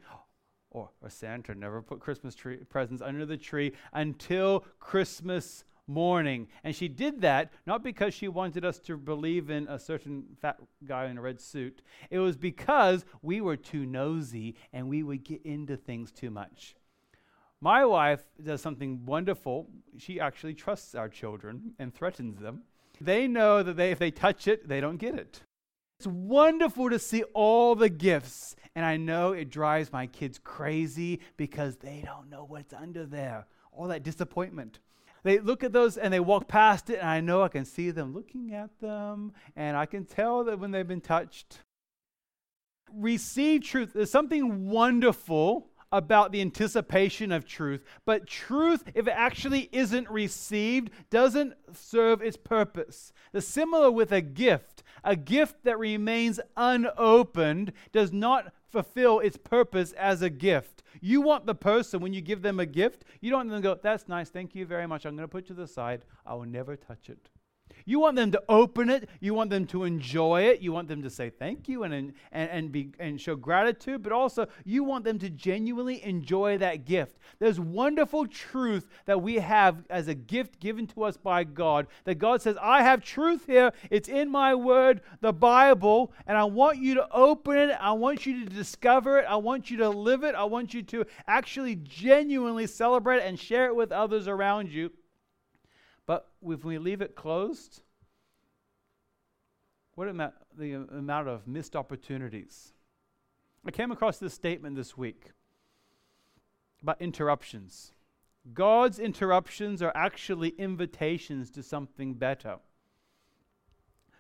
or, 0.72 0.90
or 1.02 1.10
Santa 1.10 1.56
never 1.56 1.82
put 1.82 2.00
Christmas 2.00 2.36
tree, 2.36 2.58
presents 2.70 3.02
under 3.02 3.26
the 3.26 3.38
tree 3.38 3.74
until 3.94 4.66
Christmas 4.80 5.64
morning. 5.88 6.48
And 6.64 6.76
she 6.76 6.88
did 6.88 7.22
that 7.22 7.52
not 7.66 7.84
because 7.84 8.14
she 8.14 8.28
wanted 8.28 8.64
us 8.64 8.80
to 8.80 8.96
believe 8.96 9.50
in 9.50 9.68
a 9.68 9.80
certain 9.80 10.24
fat 10.42 10.58
guy 10.86 11.08
in 11.08 11.18
a 11.18 11.22
red 11.22 11.42
suit, 11.42 11.82
it 12.10 12.20
was 12.20 12.38
because 12.38 13.06
we 13.22 13.42
were 13.42 13.58
too 13.58 13.86
nosy 13.86 14.56
and 14.72 14.88
we 14.88 15.04
would 15.04 15.24
get 15.24 15.46
into 15.46 15.76
things 15.76 16.12
too 16.12 16.30
much. 16.30 16.76
My 17.62 17.86
wife 17.86 18.24
does 18.42 18.62
something 18.62 19.06
wonderful. 19.06 19.68
She 19.98 20.20
actually 20.20 20.54
trusts 20.54 20.96
our 20.96 21.10
children 21.10 21.74
and 21.78 21.94
threatens 21.94 22.40
them. 22.40 22.64
They 23.02 23.28
know 23.28 23.64
that 23.64 23.76
they, 23.76 23.92
if 23.92 24.00
they 24.00 24.12
touch 24.12 24.48
it, 24.48 24.68
they 24.68 24.80
don't 24.80 24.98
get 24.98 25.16
it. 25.16 25.42
It's 26.00 26.08
wonderful 26.08 26.90
to 26.90 27.00
see 27.00 27.24
all 27.34 27.76
the 27.76 27.90
gifts. 27.90 28.56
And 28.76 28.86
I 28.86 28.96
know 28.96 29.34
it 29.34 29.50
drives 29.50 29.92
my 29.92 30.08
kids 30.08 30.40
crazy 30.42 31.20
because 31.36 31.76
they 31.76 32.02
don't 32.06 32.30
know 32.30 32.46
what's 32.46 32.74
under 32.74 33.06
there. 33.06 33.48
All 33.74 33.88
that 33.90 34.04
disappointment. 34.04 34.80
They 35.24 35.40
look 35.40 35.66
at 35.66 35.74
those 35.74 35.98
and 35.98 36.14
they 36.14 36.22
walk 36.22 36.48
past 36.48 36.90
it, 36.90 37.00
and 37.00 37.10
I 37.10 37.20
know 37.20 37.44
I 37.44 37.50
can 37.50 37.66
see 37.66 37.92
them 37.92 38.14
looking 38.14 38.54
at 38.54 38.80
them, 38.80 39.34
and 39.58 39.76
I 39.76 39.86
can 39.86 40.06
tell 40.06 40.46
that 40.46 40.60
when 40.60 40.72
they've 40.72 40.88
been 40.88 41.02
touched. 41.02 41.60
Receive 42.94 43.64
truth. 43.64 43.92
There's 43.94 44.10
something 44.10 44.70
wonderful 44.70 45.69
about 45.92 46.32
the 46.32 46.42
anticipation 46.42 47.32
of 47.32 47.46
truth, 47.46 47.84
but 48.06 48.28
truth, 48.28 48.84
if 48.94 49.08
it 49.08 49.14
actually 49.16 49.70
isn't 49.72 50.10
received, 50.10 50.92
doesn't 51.10 51.54
serve 51.74 52.22
its 52.22 52.38
purpose. 52.38 53.12
The 53.32 53.42
similar 53.42 53.92
with 53.92 54.12
a 54.12 54.22
gift. 54.22 54.84
A 55.04 55.16
gift 55.16 55.64
that 55.64 55.80
remains 55.80 56.40
unopened 56.58 57.72
does 57.92 58.12
not 58.12 58.52
fulfill 58.70 59.20
its 59.20 59.38
purpose 59.38 59.94
as 59.94 60.22
a 60.22 60.30
gift. 60.30 60.84
You 61.02 61.22
want 61.22 61.46
the 61.46 61.56
person, 61.56 62.02
when 62.02 62.14
you 62.14 62.22
give 62.22 62.42
them 62.42 62.60
a 62.60 62.66
gift, 62.66 63.06
you 63.22 63.30
don't 63.30 63.40
want 63.40 63.50
them 63.50 63.62
to 63.62 63.76
go, 63.76 63.80
That's 63.82 64.08
nice, 64.08 64.30
thank 64.30 64.56
you 64.56 64.66
very 64.66 64.88
much. 64.88 65.06
I'm 65.06 65.16
going 65.16 65.28
to 65.28 65.32
put 65.32 65.46
it 65.46 65.48
to 65.48 65.54
the 65.54 65.68
side. 65.68 66.04
I 66.26 66.34
will 66.36 66.46
never 66.46 66.76
touch 66.76 67.10
it. 67.10 67.30
You 67.90 68.00
want 68.00 68.18
them 68.18 68.32
to 68.34 68.44
open 68.48 68.92
it. 68.92 69.10
You 69.20 69.34
want 69.34 69.50
them 69.50 69.66
to 69.66 69.84
enjoy 69.84 70.44
it. 70.44 70.62
You 70.62 70.72
want 70.72 70.88
them 70.88 71.02
to 71.02 71.10
say 71.10 71.32
thank 71.32 71.68
you 71.68 71.82
and, 71.82 71.92
and, 71.92 72.14
and, 72.32 72.72
be, 72.72 72.92
and 73.00 73.20
show 73.20 73.36
gratitude, 73.36 74.04
but 74.04 74.12
also 74.12 74.46
you 74.64 74.84
want 74.84 75.06
them 75.06 75.18
to 75.18 75.28
genuinely 75.32 76.04
enjoy 76.04 76.60
that 76.60 76.86
gift. 76.86 77.18
There's 77.40 77.60
wonderful 77.60 78.28
truth 78.28 78.88
that 79.08 79.24
we 79.24 79.38
have 79.38 79.86
as 79.90 80.08
a 80.08 80.14
gift 80.14 80.60
given 80.60 80.86
to 80.86 81.02
us 81.02 81.18
by 81.18 81.44
God 81.44 81.88
that 82.04 82.20
God 82.20 82.44
says, 82.44 82.58
I 82.62 82.84
have 82.84 83.04
truth 83.04 83.48
here. 83.48 83.72
It's 83.90 84.08
in 84.08 84.30
my 84.30 84.54
word, 84.54 85.02
the 85.22 85.34
Bible, 85.34 86.14
and 86.28 86.38
I 86.38 86.44
want 86.44 86.78
you 86.78 86.94
to 86.94 87.08
open 87.12 87.58
it. 87.58 87.78
I 87.82 87.94
want 87.94 88.24
you 88.24 88.46
to 88.46 88.52
discover 88.52 89.18
it. 89.18 89.26
I 89.28 89.38
want 89.38 89.72
you 89.72 89.78
to 89.78 89.90
live 89.90 90.24
it. 90.24 90.36
I 90.36 90.44
want 90.44 90.76
you 90.76 90.84
to 90.84 91.06
actually 91.28 91.78
genuinely 91.78 92.68
celebrate 92.68 93.24
and 93.24 93.40
share 93.40 93.66
it 93.66 93.76
with 93.76 93.92
others 93.92 94.28
around 94.28 94.70
you. 94.70 94.92
But 96.10 96.28
if 96.42 96.66
we 96.66 96.80
leave 96.80 97.04
it 97.04 97.16
closed, 97.16 97.84
what 99.94 100.08
about 100.08 100.34
the 100.58 100.74
amount 100.74 101.28
of 101.28 101.48
missed 101.48 101.76
opportunities? 101.76 102.74
I 103.64 103.70
came 103.70 103.92
across 103.92 104.18
this 104.18 104.34
statement 104.34 104.76
this 104.76 104.98
week 104.98 105.28
about 106.82 107.00
interruptions. 107.00 107.92
God's 108.56 108.98
interruptions 108.98 109.84
are 109.84 109.92
actually 109.94 110.50
invitations 110.58 111.52
to 111.52 111.62
something 111.62 112.16
better. 112.16 112.58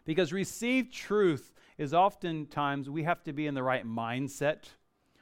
Because 0.05 0.31
received 0.31 0.93
truth 0.93 1.51
is 1.79 1.91
oftentimes 1.91 2.87
we 2.87 3.01
have 3.01 3.23
to 3.23 3.33
be 3.33 3.47
in 3.47 3.55
the 3.55 3.63
right 3.63 3.83
mindset. 3.83 4.65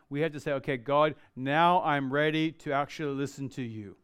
We 0.09 0.19
have 0.19 0.33
to 0.33 0.39
say, 0.41 0.51
okay, 0.51 0.75
God, 0.75 1.15
now 1.33 1.81
I'm 1.83 2.11
ready 2.11 2.51
to 2.51 2.73
actually 2.73 3.15
listen 3.15 3.47
to 3.51 3.61
you. 3.61 3.95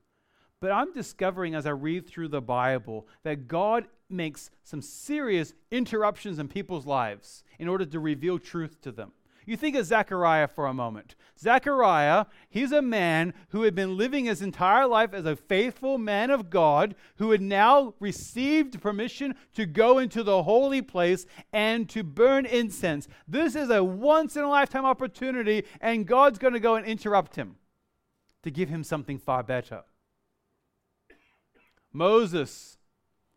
But 0.63 0.71
I'm 0.71 0.93
discovering 0.93 1.55
as 1.55 1.65
I 1.65 1.71
read 1.71 2.07
through 2.07 2.29
the 2.29 2.39
Bible 2.39 3.05
that 3.23 3.49
God 3.49 3.85
makes 4.09 4.49
some 4.63 4.81
serious 4.81 5.53
interruptions 5.71 6.39
in 6.39 6.47
people's 6.47 6.85
lives 6.85 7.43
in 7.59 7.67
order 7.67 7.85
to 7.85 7.99
reveal 7.99 8.39
truth 8.39 8.79
to 8.83 8.93
them. 8.93 9.11
You 9.45 9.57
think 9.57 9.75
of 9.75 9.85
Zechariah 9.85 10.47
for 10.47 10.67
a 10.67 10.73
moment. 10.73 11.15
Zechariah, 11.37 12.27
he's 12.49 12.71
a 12.71 12.81
man 12.81 13.33
who 13.49 13.63
had 13.63 13.75
been 13.75 13.97
living 13.97 14.23
his 14.23 14.41
entire 14.41 14.87
life 14.87 15.13
as 15.13 15.25
a 15.25 15.35
faithful 15.35 15.97
man 15.97 16.31
of 16.31 16.49
God, 16.49 16.95
who 17.17 17.31
had 17.31 17.41
now 17.41 17.93
received 17.99 18.81
permission 18.81 19.35
to 19.55 19.65
go 19.65 19.97
into 19.97 20.23
the 20.23 20.43
holy 20.43 20.81
place 20.81 21.25
and 21.51 21.89
to 21.89 22.03
burn 22.03 22.45
incense. 22.45 23.09
This 23.27 23.57
is 23.57 23.69
a 23.69 23.83
once 23.83 24.37
in 24.37 24.43
a 24.43 24.49
lifetime 24.49 24.85
opportunity, 24.85 25.65
and 25.81 26.07
God's 26.07 26.39
going 26.39 26.53
to 26.53 26.61
go 26.61 26.75
and 26.75 26.85
interrupt 26.85 27.35
him 27.35 27.57
to 28.43 28.49
give 28.49 28.69
him 28.69 28.85
something 28.85 29.19
far 29.19 29.43
better. 29.43 29.83
Moses. 31.93 32.77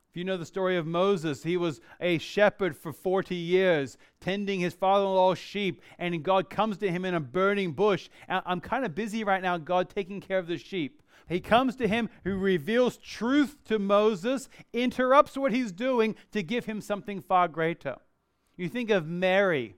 If 0.08 0.16
you 0.16 0.24
know 0.24 0.38
the 0.38 0.46
story 0.46 0.78
of 0.78 0.86
Moses, 0.86 1.42
he 1.42 1.58
was 1.58 1.80
a 2.00 2.16
shepherd 2.16 2.74
for 2.74 2.90
40 2.90 3.34
years, 3.34 3.98
tending 4.20 4.60
his 4.60 4.72
father 4.72 5.04
in 5.04 5.10
law's 5.10 5.38
sheep, 5.38 5.82
and 5.98 6.22
God 6.22 6.48
comes 6.48 6.78
to 6.78 6.90
him 6.90 7.04
in 7.04 7.14
a 7.14 7.20
burning 7.20 7.72
bush. 7.72 8.08
I'm 8.28 8.60
kind 8.60 8.86
of 8.86 8.94
busy 8.94 9.24
right 9.24 9.42
now, 9.42 9.58
God 9.58 9.90
taking 9.90 10.22
care 10.22 10.38
of 10.38 10.46
the 10.46 10.56
sheep. 10.56 11.02
He 11.28 11.40
comes 11.40 11.76
to 11.76 11.88
him 11.88 12.08
who 12.24 12.38
reveals 12.38 12.96
truth 12.96 13.56
to 13.64 13.78
Moses, 13.78 14.48
interrupts 14.72 15.36
what 15.36 15.52
he's 15.52 15.72
doing 15.72 16.14
to 16.32 16.42
give 16.42 16.64
him 16.64 16.80
something 16.80 17.20
far 17.20 17.48
greater. 17.48 17.96
You 18.56 18.68
think 18.70 18.88
of 18.88 19.06
Mary. 19.06 19.76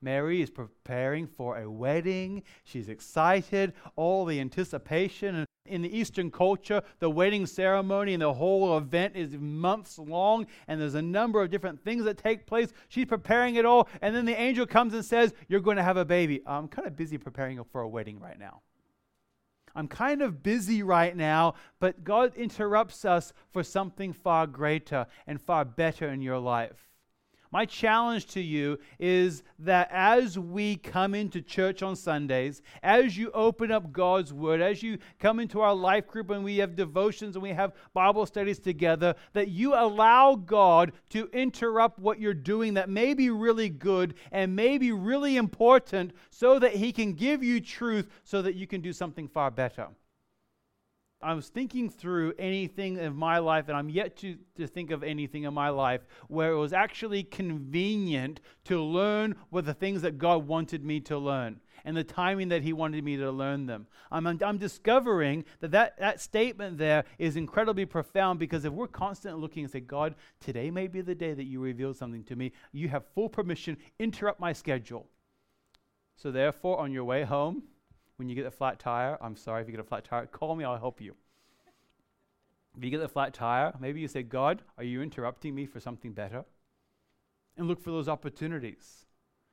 Mary 0.00 0.42
is 0.42 0.50
preparing 0.50 1.26
for 1.26 1.58
a 1.58 1.70
wedding. 1.70 2.42
She's 2.64 2.88
excited, 2.88 3.72
all 3.96 4.24
the 4.24 4.40
anticipation. 4.40 5.34
And 5.34 5.46
in 5.66 5.82
the 5.82 5.96
Eastern 5.96 6.30
culture, 6.30 6.82
the 6.98 7.10
wedding 7.10 7.46
ceremony 7.46 8.14
and 8.14 8.22
the 8.22 8.32
whole 8.32 8.76
event 8.76 9.16
is 9.16 9.36
months 9.38 9.98
long, 9.98 10.46
and 10.66 10.80
there's 10.80 10.94
a 10.94 11.02
number 11.02 11.42
of 11.42 11.50
different 11.50 11.82
things 11.82 12.04
that 12.04 12.18
take 12.18 12.46
place. 12.46 12.72
She's 12.88 13.06
preparing 13.06 13.56
it 13.56 13.66
all, 13.66 13.88
and 14.00 14.14
then 14.14 14.24
the 14.24 14.38
angel 14.38 14.66
comes 14.66 14.94
and 14.94 15.04
says, 15.04 15.34
You're 15.48 15.60
going 15.60 15.76
to 15.76 15.82
have 15.82 15.96
a 15.96 16.04
baby. 16.04 16.42
I'm 16.46 16.68
kind 16.68 16.86
of 16.86 16.96
busy 16.96 17.18
preparing 17.18 17.62
for 17.64 17.82
a 17.82 17.88
wedding 17.88 18.18
right 18.18 18.38
now. 18.38 18.62
I'm 19.74 19.88
kind 19.88 20.22
of 20.22 20.42
busy 20.42 20.82
right 20.82 21.16
now, 21.16 21.54
but 21.78 22.02
God 22.02 22.34
interrupts 22.34 23.04
us 23.04 23.32
for 23.50 23.62
something 23.62 24.12
far 24.12 24.46
greater 24.46 25.06
and 25.26 25.40
far 25.40 25.64
better 25.64 26.08
in 26.08 26.22
your 26.22 26.38
life. 26.38 26.87
My 27.50 27.64
challenge 27.64 28.26
to 28.28 28.40
you 28.40 28.78
is 28.98 29.42
that 29.60 29.88
as 29.90 30.38
we 30.38 30.76
come 30.76 31.14
into 31.14 31.40
church 31.40 31.82
on 31.82 31.96
Sundays, 31.96 32.60
as 32.82 33.16
you 33.16 33.30
open 33.32 33.72
up 33.72 33.90
God's 33.90 34.32
Word, 34.32 34.60
as 34.60 34.82
you 34.82 34.98
come 35.18 35.40
into 35.40 35.60
our 35.60 35.74
life 35.74 36.06
group 36.06 36.28
and 36.30 36.44
we 36.44 36.58
have 36.58 36.76
devotions 36.76 37.36
and 37.36 37.42
we 37.42 37.50
have 37.50 37.72
Bible 37.94 38.26
studies 38.26 38.58
together, 38.58 39.14
that 39.32 39.48
you 39.48 39.74
allow 39.74 40.34
God 40.34 40.92
to 41.10 41.28
interrupt 41.32 41.98
what 41.98 42.20
you're 42.20 42.34
doing 42.34 42.74
that 42.74 42.90
may 42.90 43.14
be 43.14 43.30
really 43.30 43.70
good 43.70 44.14
and 44.30 44.54
may 44.54 44.76
be 44.76 44.92
really 44.92 45.36
important 45.36 46.12
so 46.30 46.58
that 46.58 46.72
He 46.72 46.92
can 46.92 47.14
give 47.14 47.42
you 47.42 47.60
truth 47.60 48.08
so 48.24 48.42
that 48.42 48.56
you 48.56 48.66
can 48.66 48.82
do 48.82 48.92
something 48.92 49.26
far 49.26 49.50
better. 49.50 49.88
I 51.20 51.34
was 51.34 51.48
thinking 51.48 51.90
through 51.90 52.34
anything 52.38 52.96
in 52.96 53.16
my 53.16 53.38
life, 53.38 53.68
and 53.68 53.76
I'm 53.76 53.90
yet 53.90 54.16
to, 54.18 54.36
to 54.56 54.68
think 54.68 54.92
of 54.92 55.02
anything 55.02 55.44
in 55.44 55.52
my 55.52 55.68
life 55.68 56.02
where 56.28 56.52
it 56.52 56.58
was 56.58 56.72
actually 56.72 57.24
convenient 57.24 58.40
to 58.66 58.80
learn 58.80 59.34
what 59.50 59.64
the 59.64 59.74
things 59.74 60.02
that 60.02 60.18
God 60.18 60.46
wanted 60.46 60.84
me 60.84 61.00
to 61.00 61.18
learn 61.18 61.60
and 61.84 61.96
the 61.96 62.04
timing 62.04 62.48
that 62.48 62.62
He 62.62 62.72
wanted 62.72 63.02
me 63.02 63.16
to 63.16 63.32
learn 63.32 63.66
them. 63.66 63.88
I'm, 64.12 64.26
I'm 64.26 64.58
discovering 64.58 65.44
that, 65.58 65.72
that 65.72 65.98
that 65.98 66.20
statement 66.20 66.78
there 66.78 67.04
is 67.18 67.34
incredibly 67.34 67.84
profound 67.84 68.38
because 68.38 68.64
if 68.64 68.72
we're 68.72 68.86
constantly 68.86 69.40
looking 69.40 69.64
and 69.64 69.72
say, 69.72 69.80
God, 69.80 70.14
today 70.40 70.70
may 70.70 70.86
be 70.86 71.00
the 71.00 71.14
day 71.16 71.34
that 71.34 71.44
you 71.44 71.60
reveal 71.60 71.94
something 71.94 72.22
to 72.24 72.36
me, 72.36 72.52
you 72.72 72.88
have 72.90 73.04
full 73.14 73.28
permission, 73.28 73.76
interrupt 73.98 74.38
my 74.38 74.52
schedule. 74.52 75.06
So, 76.16 76.30
therefore, 76.30 76.78
on 76.78 76.92
your 76.92 77.04
way 77.04 77.24
home, 77.24 77.62
when 78.18 78.28
you 78.28 78.34
get 78.34 78.46
a 78.46 78.50
flat 78.50 78.78
tire, 78.80 79.16
I'm 79.20 79.36
sorry 79.36 79.62
if 79.62 79.68
you 79.68 79.72
get 79.72 79.80
a 79.80 79.88
flat 79.88 80.04
tire, 80.04 80.26
call 80.26 80.56
me, 80.56 80.64
I'll 80.64 80.76
help 80.76 81.00
you. 81.00 81.14
If 82.76 82.84
you 82.84 82.90
get 82.90 83.00
a 83.00 83.08
flat 83.08 83.32
tire, 83.32 83.72
maybe 83.80 84.00
you 84.00 84.08
say, 84.08 84.22
God, 84.22 84.62
are 84.76 84.84
you 84.84 85.02
interrupting 85.02 85.54
me 85.54 85.66
for 85.66 85.80
something 85.80 86.12
better? 86.12 86.44
And 87.56 87.68
look 87.68 87.80
for 87.80 87.90
those 87.90 88.08
opportunities. 88.08 89.06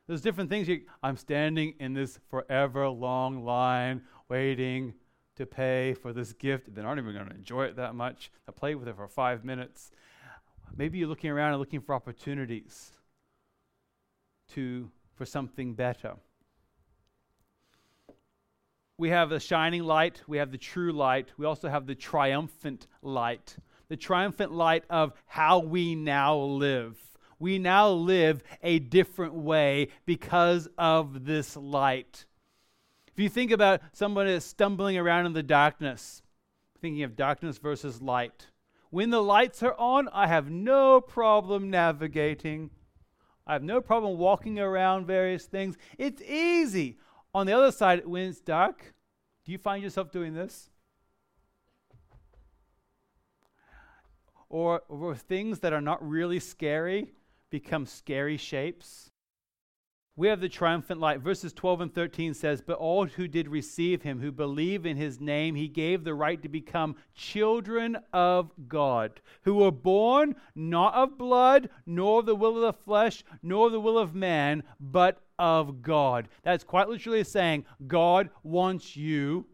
There's 0.08 0.21
different 0.21 0.49
things. 0.49 0.67
You, 0.67 0.82
I'm 1.01 1.15
standing 1.15 1.75
in 1.80 1.93
this 1.93 2.19
forever 2.30 2.88
long 2.89 3.45
line 3.45 4.01
waiting 4.30 4.93
to 5.36 5.45
pay 5.45 5.93
for 5.93 6.12
this 6.12 6.34
gift. 6.34 6.73
They 6.73 6.82
aren't 6.82 6.99
even 6.99 7.13
going 7.13 7.28
to 7.28 7.36
enjoy 7.36 7.65
it 7.65 7.75
that 7.75 7.93
much. 7.93 8.32
I 8.47 8.51
play 8.51 8.75
with 8.75 8.88
it 8.88 8.95
for 8.95 9.08
five 9.08 9.43
minutes. 9.43 9.91
Maybe 10.75 10.97
you're 10.97 11.08
looking 11.08 11.30
around 11.30 11.51
and 11.51 11.60
looking 11.60 11.82
for 11.82 11.93
opportunities 11.93 12.91
to 14.54 14.89
for 15.15 15.25
something 15.25 15.73
better 15.73 16.15
we 18.98 19.10
have 19.10 19.30
the 19.30 19.39
shining 19.39 19.84
light, 19.84 20.22
we 20.28 20.38
have 20.38 20.52
the 20.52 20.58
true 20.58 20.91
light, 20.91 21.30
we 21.38 21.46
also 21.46 21.70
have 21.70 21.86
the 21.86 21.96
triumphant 21.96 22.88
light. 23.02 23.58
The 23.88 23.98
triumphant 23.98 24.52
light 24.52 24.84
of 24.89 25.14
how 25.26 25.60
we 25.60 25.96
now 25.96 26.38
live. 26.38 26.98
We 27.38 27.60
now 27.60 27.89
live 27.89 28.41
a 28.64 28.80
different 28.80 29.34
way 29.34 29.89
because 30.06 30.68
of 30.78 31.26
this 31.26 31.56
light. 31.56 32.26
If 33.08 33.20
you 33.20 33.30
think 33.30 33.52
about 33.52 33.82
someone 33.93 34.28
that's 34.28 34.46
stumbling 34.46 34.98
around 34.98 35.26
in 35.26 35.34
the 35.34 35.43
darkness, 35.43 36.24
thinking 36.82 37.04
of 37.04 37.16
darkness 37.16 37.58
versus 37.58 38.02
light. 38.02 38.48
When 38.89 39.10
the 39.10 39.22
lights 39.22 39.62
are 39.62 39.76
on, 39.78 40.08
I 40.14 40.28
have 40.28 40.50
no 40.50 41.02
problem 41.02 41.70
navigating. 41.70 42.70
I 43.46 43.54
have 43.54 43.64
no 43.64 43.82
problem 43.82 44.18
walking 44.18 44.60
around 44.60 45.06
various 45.06 45.46
things. 45.46 45.78
It's 45.98 46.22
easy. 46.22 46.98
On 47.36 47.46
the 47.46 47.52
other 47.52 47.74
side, 47.74 48.08
when 48.08 48.30
it's 48.30 48.40
dark, 48.40 48.94
do 49.44 49.52
you 49.52 49.58
find 49.58 49.84
yourself 49.84 50.10
doing 50.10 50.34
this? 50.34 50.70
Or, 54.48 54.84
or 54.88 55.16
things 55.16 55.60
that 55.60 55.74
are 55.74 55.82
not 55.82 56.02
really 56.08 56.40
scary 56.40 57.12
become 57.50 57.88
scary 57.88 58.38
shapes? 58.38 59.12
We 60.16 60.30
have 60.30 60.40
the 60.40 60.48
triumphant 60.48 61.02
light. 61.02 61.20
Verses 61.20 61.52
12 61.52 61.82
and 61.82 61.94
13 61.94 62.34
says, 62.34 62.62
But 62.62 62.78
all 62.78 63.06
who 63.06 63.28
did 63.28 63.50
receive 63.50 64.04
him, 64.04 64.22
who 64.22 64.32
believe 64.32 64.86
in 64.86 64.96
his 64.96 65.20
name, 65.20 65.56
he 65.56 65.68
gave 65.68 66.06
the 66.06 66.14
right 66.14 66.42
to 66.42 66.48
become 66.48 66.96
children 67.14 67.98
of 68.14 68.50
God, 68.70 69.20
who 69.42 69.56
were 69.56 69.72
born 69.72 70.38
not 70.56 70.94
of 70.94 71.18
blood, 71.18 71.70
nor 71.86 72.20
of 72.20 72.28
the 72.28 72.36
will 72.36 72.56
of 72.56 72.62
the 72.62 72.82
flesh, 72.82 73.26
nor 73.44 73.66
of 73.66 73.74
the 73.74 73.82
will 73.82 73.98
of 73.98 74.16
man, 74.16 74.64
but 74.80 75.24
of 75.40 75.82
God. 75.82 76.28
That's 76.44 76.64
quite 76.64 76.90
literally 76.90 77.24
saying, 77.24 77.66
God 77.88 78.30
wants 78.44 78.96
you. 78.96 79.46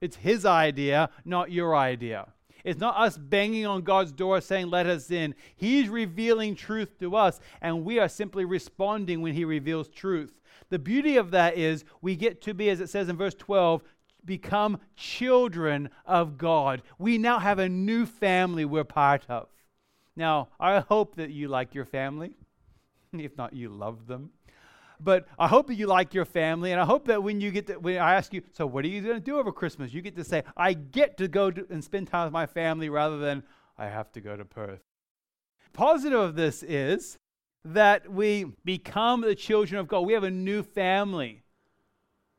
It's 0.00 0.16
his 0.16 0.44
idea, 0.44 1.10
not 1.24 1.50
your 1.50 1.76
idea. 1.76 2.28
It's 2.64 2.80
not 2.80 2.96
us 2.98 3.16
banging 3.16 3.66
on 3.66 3.82
God's 3.82 4.12
door 4.12 4.40
saying, 4.40 4.68
Let 4.68 4.86
us 4.86 5.10
in. 5.10 5.34
He's 5.56 5.88
revealing 5.88 6.54
truth 6.54 6.98
to 7.00 7.16
us, 7.16 7.40
and 7.60 7.84
we 7.84 7.98
are 7.98 8.08
simply 8.08 8.44
responding 8.44 9.22
when 9.22 9.34
He 9.34 9.44
reveals 9.44 9.88
truth. 9.88 10.38
The 10.70 10.78
beauty 10.78 11.16
of 11.16 11.30
that 11.30 11.56
is 11.56 11.84
we 12.02 12.16
get 12.16 12.42
to 12.42 12.54
be, 12.54 12.68
as 12.68 12.80
it 12.80 12.90
says 12.90 13.08
in 13.08 13.16
verse 13.16 13.34
12, 13.34 13.82
become 14.24 14.80
children 14.96 15.88
of 16.04 16.36
God. 16.36 16.82
We 16.98 17.16
now 17.16 17.38
have 17.38 17.58
a 17.58 17.68
new 17.68 18.04
family 18.04 18.64
we're 18.64 18.84
part 18.84 19.24
of. 19.28 19.48
Now, 20.16 20.48
I 20.58 20.80
hope 20.80 21.16
that 21.16 21.30
you 21.30 21.48
like 21.48 21.74
your 21.74 21.86
family. 21.86 22.32
If 23.10 23.38
not, 23.38 23.54
you 23.54 23.70
love 23.70 24.06
them. 24.06 24.30
But 25.00 25.28
I 25.38 25.46
hope 25.46 25.68
that 25.68 25.74
you 25.74 25.86
like 25.86 26.12
your 26.12 26.24
family, 26.24 26.72
and 26.72 26.80
I 26.80 26.84
hope 26.84 27.06
that 27.06 27.22
when 27.22 27.40
you 27.40 27.50
get 27.50 27.68
to, 27.68 27.74
when 27.74 27.98
I 27.98 28.14
ask 28.14 28.32
you, 28.32 28.42
so 28.52 28.66
what 28.66 28.84
are 28.84 28.88
you 28.88 29.00
going 29.00 29.14
to 29.14 29.20
do 29.20 29.38
over 29.38 29.52
Christmas? 29.52 29.94
You 29.94 30.02
get 30.02 30.16
to 30.16 30.24
say, 30.24 30.42
I 30.56 30.72
get 30.72 31.16
to 31.18 31.28
go 31.28 31.50
to, 31.50 31.66
and 31.70 31.84
spend 31.84 32.08
time 32.08 32.24
with 32.26 32.32
my 32.32 32.46
family 32.46 32.88
rather 32.88 33.18
than 33.18 33.44
I 33.76 33.86
have 33.86 34.10
to 34.12 34.20
go 34.20 34.36
to 34.36 34.44
Perth. 34.44 34.80
Positive 35.72 36.18
of 36.18 36.34
this 36.34 36.64
is 36.64 37.18
that 37.64 38.10
we 38.10 38.46
become 38.64 39.20
the 39.20 39.34
children 39.34 39.78
of 39.78 39.86
God. 39.86 40.00
We 40.00 40.14
have 40.14 40.24
a 40.24 40.30
new 40.30 40.62
family. 40.62 41.42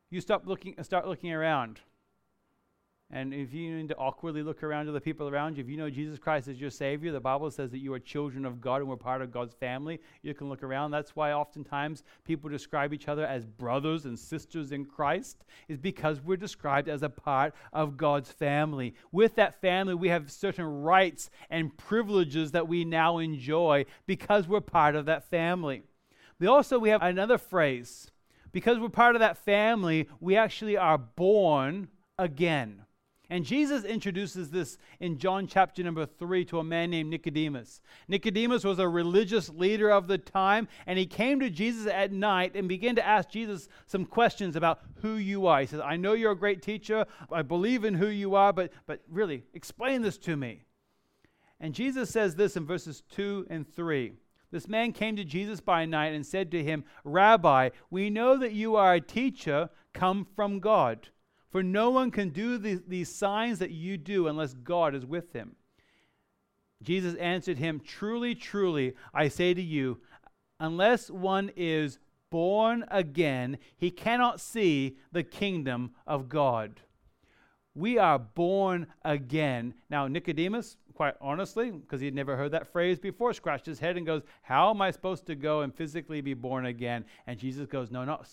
You 0.09 0.19
stop 0.19 0.45
looking, 0.45 0.75
start 0.83 1.07
looking 1.07 1.31
around. 1.31 1.79
And 3.11 3.33
if 3.33 3.55
you 3.55 3.75
need 3.75 3.89
to 3.89 3.95
awkwardly 3.95 4.43
look 4.43 4.61
around 4.61 4.85
to 4.85 4.91
the 4.91 5.01
people 5.01 5.27
around 5.27 5.57
you, 5.57 5.63
if 5.63 5.69
you 5.69 5.77
know 5.77 5.89
Jesus 5.89 6.19
Christ 6.19 6.47
is 6.47 6.61
your 6.61 6.69
Savior, 6.69 7.11
the 7.11 7.19
Bible 7.19 7.49
says 7.49 7.71
that 7.71 7.79
you 7.79 7.91
are 7.93 7.99
children 7.99 8.45
of 8.45 8.61
God 8.61 8.81
and 8.81 8.89
we're 8.89 8.97
part 8.97 9.23
of 9.23 9.31
God's 9.31 9.55
family. 9.55 9.99
You 10.21 10.35
can 10.35 10.47
look 10.47 10.61
around. 10.61 10.91
That's 10.91 11.15
why 11.15 11.33
oftentimes 11.33 12.03
people 12.23 12.51
describe 12.51 12.93
each 12.93 13.07
other 13.07 13.25
as 13.25 13.47
brothers 13.47 14.05
and 14.05 14.17
sisters 14.17 14.71
in 14.71 14.85
Christ, 14.85 15.43
is 15.67 15.79
because 15.79 16.21
we're 16.21 16.37
described 16.37 16.87
as 16.87 17.01
a 17.01 17.09
part 17.09 17.55
of 17.73 17.97
God's 17.97 18.31
family. 18.31 18.93
With 19.11 19.33
that 19.35 19.59
family, 19.59 19.95
we 19.95 20.09
have 20.09 20.29
certain 20.29 20.65
rights 20.83 21.31
and 21.49 21.75
privileges 21.75 22.51
that 22.51 22.67
we 22.67 22.85
now 22.85 23.17
enjoy 23.17 23.85
because 24.05 24.47
we're 24.47 24.61
part 24.61 24.95
of 24.95 25.07
that 25.07 25.23
family. 25.23 25.81
We 26.37 26.45
also 26.45 26.77
we 26.77 26.89
have 26.89 27.01
another 27.01 27.39
phrase. 27.39 28.11
Because 28.51 28.77
we're 28.79 28.89
part 28.89 29.15
of 29.15 29.19
that 29.19 29.37
family, 29.37 30.07
we 30.19 30.35
actually 30.35 30.77
are 30.77 30.97
born 30.97 31.87
again. 32.17 32.83
And 33.31 33.45
Jesus 33.45 33.83
introduces 33.83 34.49
this 34.49 34.77
in 34.99 35.19
John 35.19 35.45
chapter 35.45 35.83
number 35.83 36.05
3 36.07 36.45
to 36.45 36.59
a 36.59 36.63
man 36.63 36.89
named 36.89 37.11
Nicodemus. 37.11 37.79
Nicodemus 38.07 38.63
was 38.63 38.79
a 38.79 38.87
religious 38.87 39.49
leader 39.49 39.91
of 39.91 40.07
the 40.07 40.17
time, 40.17 40.67
and 40.87 40.97
he 40.97 41.05
came 41.05 41.39
to 41.39 41.49
Jesus 41.49 41.85
at 41.85 42.11
night 42.11 42.55
and 42.55 42.67
began 42.67 42.95
to 42.95 43.05
ask 43.05 43.29
Jesus 43.29 43.69
some 43.85 44.05
questions 44.05 44.55
about 44.55 44.79
who 45.01 45.15
you 45.15 45.45
are. 45.45 45.61
He 45.61 45.67
says, 45.67 45.79
I 45.79 45.95
know 45.95 46.13
you're 46.13 46.31
a 46.31 46.37
great 46.37 46.63
teacher. 46.63 47.05
I 47.31 47.43
believe 47.43 47.85
in 47.85 47.93
who 47.93 48.07
you 48.07 48.33
are, 48.33 48.51
but, 48.51 48.71
but 48.87 49.01
really, 49.07 49.43
explain 49.53 50.01
this 50.01 50.17
to 50.19 50.35
me. 50.35 50.63
And 51.59 51.75
Jesus 51.75 52.09
says 52.09 52.35
this 52.35 52.57
in 52.57 52.65
verses 52.65 53.03
2 53.11 53.45
and 53.51 53.71
3. 53.71 54.13
This 54.51 54.67
man 54.67 54.91
came 54.91 55.15
to 55.15 55.23
Jesus 55.23 55.59
by 55.59 55.85
night 55.85 56.13
and 56.13 56.25
said 56.25 56.49
to 56.51 56.63
him, 56.63 56.83
Rabbi, 57.03 57.69
we 57.91 58.09
know 58.09 58.37
that 58.37 58.53
you 58.53 58.75
are 58.75 58.95
a 58.95 59.01
teacher 59.01 59.69
come 59.93 60.25
from 60.35 60.59
God. 60.59 61.09
For 61.49 61.63
no 61.63 61.89
one 61.89 62.11
can 62.11 62.29
do 62.29 62.57
these, 62.57 62.81
these 62.87 63.13
signs 63.13 63.59
that 63.59 63.71
you 63.71 63.97
do 63.97 64.27
unless 64.27 64.53
God 64.53 64.93
is 64.93 65.05
with 65.05 65.33
him. 65.33 65.55
Jesus 66.81 67.15
answered 67.15 67.57
him, 67.57 67.81
Truly, 67.83 68.35
truly, 68.35 68.93
I 69.13 69.27
say 69.27 69.53
to 69.53 69.61
you, 69.61 69.99
unless 70.59 71.09
one 71.09 71.51
is 71.55 71.99
born 72.29 72.85
again, 72.89 73.57
he 73.77 73.89
cannot 73.89 74.39
see 74.39 74.97
the 75.11 75.23
kingdom 75.23 75.91
of 76.05 76.29
God. 76.29 76.81
We 77.75 77.97
are 77.97 78.19
born 78.19 78.87
again. 79.03 79.73
Now, 79.89 80.07
Nicodemus, 80.07 80.77
quite 80.93 81.15
honestly, 81.21 81.71
because 81.71 82.01
he 82.01 82.05
had 82.05 82.15
never 82.15 82.35
heard 82.35 82.51
that 82.51 82.71
phrase 82.71 82.99
before, 82.99 83.33
scratched 83.33 83.65
his 83.65 83.79
head 83.79 83.97
and 83.97 84.05
goes, 84.05 84.21
How 84.41 84.69
am 84.69 84.81
I 84.81 84.91
supposed 84.91 85.25
to 85.27 85.35
go 85.35 85.61
and 85.61 85.73
physically 85.73 86.21
be 86.21 86.33
born 86.33 86.65
again? 86.65 87.05
And 87.25 87.39
Jesus 87.39 87.65
goes, 87.67 87.89
No, 87.89 88.05
not 88.05 88.27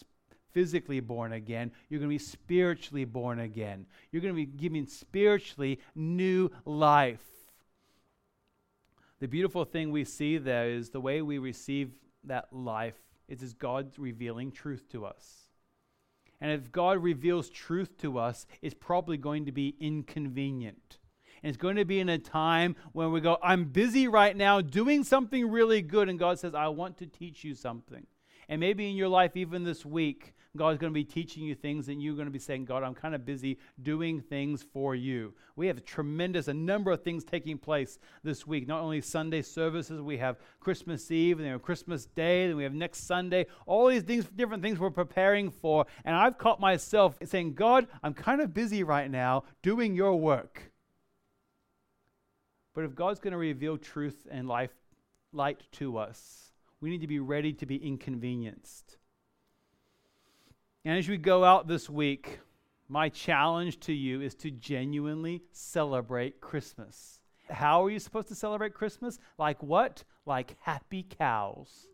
physically 0.56 1.00
born 1.00 1.34
again. 1.34 1.70
You're 1.90 2.00
going 2.00 2.08
to 2.08 2.14
be 2.14 2.18
spiritually 2.18 3.04
born 3.04 3.40
again. 3.40 3.84
You're 4.10 4.22
going 4.22 4.32
to 4.32 4.46
be 4.46 4.46
given 4.46 4.86
spiritually 4.86 5.80
new 5.94 6.48
life. 6.64 7.20
The 9.20 9.28
beautiful 9.28 9.66
thing 9.66 9.90
we 9.90 10.04
see 10.04 10.38
there 10.38 10.70
is 10.70 10.88
the 10.88 11.00
way 11.00 11.20
we 11.20 11.36
receive 11.36 11.90
that 12.24 12.50
life 12.54 12.94
is 13.28 13.42
as 13.42 13.52
God 13.52 13.92
revealing 13.98 14.50
truth 14.50 14.88
to 14.92 15.04
us. 15.04 15.50
And 16.40 16.50
if 16.50 16.72
God 16.72 17.02
reveals 17.02 17.50
truth 17.50 17.98
to 17.98 18.18
us, 18.18 18.46
it's 18.62 18.74
probably 18.74 19.18
going 19.18 19.44
to 19.44 19.52
be 19.52 19.76
inconvenient. 19.78 20.96
And 21.42 21.50
it's 21.50 21.60
going 21.60 21.76
to 21.76 21.84
be 21.84 22.00
in 22.00 22.08
a 22.08 22.16
time 22.16 22.76
when 22.92 23.12
we 23.12 23.20
go, 23.20 23.36
I'm 23.42 23.64
busy 23.64 24.08
right 24.08 24.34
now 24.34 24.62
doing 24.62 25.04
something 25.04 25.50
really 25.50 25.82
good. 25.82 26.08
And 26.08 26.18
God 26.18 26.38
says, 26.38 26.54
I 26.54 26.68
want 26.68 26.96
to 26.96 27.06
teach 27.06 27.44
you 27.44 27.54
something. 27.54 28.06
And 28.48 28.58
maybe 28.58 28.88
in 28.88 28.96
your 28.96 29.08
life, 29.08 29.36
even 29.36 29.62
this 29.62 29.84
week, 29.84 30.32
God's 30.56 30.78
going 30.78 30.92
to 30.92 30.94
be 30.94 31.04
teaching 31.04 31.44
you 31.44 31.54
things, 31.54 31.88
and 31.88 32.02
you're 32.02 32.14
going 32.14 32.26
to 32.26 32.32
be 32.32 32.38
saying, 32.38 32.64
God, 32.64 32.82
I'm 32.82 32.94
kind 32.94 33.14
of 33.14 33.24
busy 33.24 33.58
doing 33.82 34.20
things 34.20 34.62
for 34.62 34.94
you. 34.94 35.34
We 35.54 35.66
have 35.68 35.78
a 35.78 35.82
tremendous, 35.82 36.48
a 36.48 36.54
number 36.54 36.90
of 36.90 37.02
things 37.02 37.24
taking 37.24 37.58
place 37.58 37.98
this 38.22 38.46
week. 38.46 38.66
Not 38.66 38.82
only 38.82 39.00
Sunday 39.00 39.42
services, 39.42 40.00
we 40.00 40.18
have 40.18 40.38
Christmas 40.60 41.10
Eve, 41.10 41.38
and 41.38 41.48
have 41.48 41.62
Christmas 41.62 42.06
Day, 42.06 42.44
and 42.44 42.56
we 42.56 42.64
have 42.64 42.74
next 42.74 43.06
Sunday. 43.06 43.46
All 43.66 43.88
these 43.88 44.02
things, 44.02 44.24
different 44.26 44.62
things 44.62 44.78
we're 44.78 44.90
preparing 44.90 45.50
for. 45.50 45.86
And 46.04 46.16
I've 46.16 46.38
caught 46.38 46.60
myself 46.60 47.16
saying, 47.24 47.54
God, 47.54 47.86
I'm 48.02 48.14
kind 48.14 48.40
of 48.40 48.52
busy 48.52 48.82
right 48.82 49.10
now 49.10 49.44
doing 49.62 49.94
your 49.94 50.16
work. 50.16 50.72
But 52.74 52.84
if 52.84 52.94
God's 52.94 53.20
going 53.20 53.32
to 53.32 53.38
reveal 53.38 53.78
truth 53.78 54.26
and 54.30 54.46
life, 54.46 54.72
light 55.32 55.62
to 55.72 55.96
us, 55.96 56.52
we 56.80 56.90
need 56.90 57.00
to 57.00 57.06
be 57.06 57.20
ready 57.20 57.54
to 57.54 57.64
be 57.66 57.76
inconvenienced. 57.76 58.98
And 60.86 60.96
as 60.96 61.08
we 61.08 61.16
go 61.16 61.42
out 61.42 61.66
this 61.66 61.90
week, 61.90 62.38
my 62.88 63.08
challenge 63.08 63.80
to 63.80 63.92
you 63.92 64.20
is 64.20 64.36
to 64.36 64.52
genuinely 64.52 65.42
celebrate 65.50 66.40
Christmas. 66.40 67.18
How 67.50 67.84
are 67.84 67.90
you 67.90 67.98
supposed 67.98 68.28
to 68.28 68.36
celebrate 68.36 68.72
Christmas? 68.72 69.18
Like 69.36 69.60
what? 69.64 70.04
Like 70.26 70.54
happy 70.60 71.02
cows. 71.02 71.88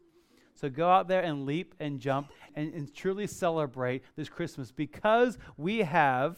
So 0.55 0.68
go 0.68 0.90
out 0.90 1.09
there 1.09 1.22
and 1.22 1.47
leap 1.47 1.74
and 1.80 2.01
jump 2.01 2.32
and, 2.55 2.74
and 2.74 2.95
truly 2.95 3.26
celebrate 3.26 4.03
this 4.14 4.28
Christmas 4.28 4.70
because 4.70 5.38
we 5.57 5.78
have 5.78 6.36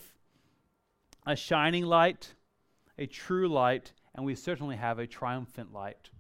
a 1.26 1.34
shining 1.34 1.86
light, 1.86 2.34
a 2.96 3.07
true 3.07 3.48
light, 3.48 3.90
and 4.14 4.24
we 4.24 4.36
certainly 4.36 4.76
have 4.76 5.00
a 5.00 5.09
triumphant 5.09 5.72
light. 5.72 6.11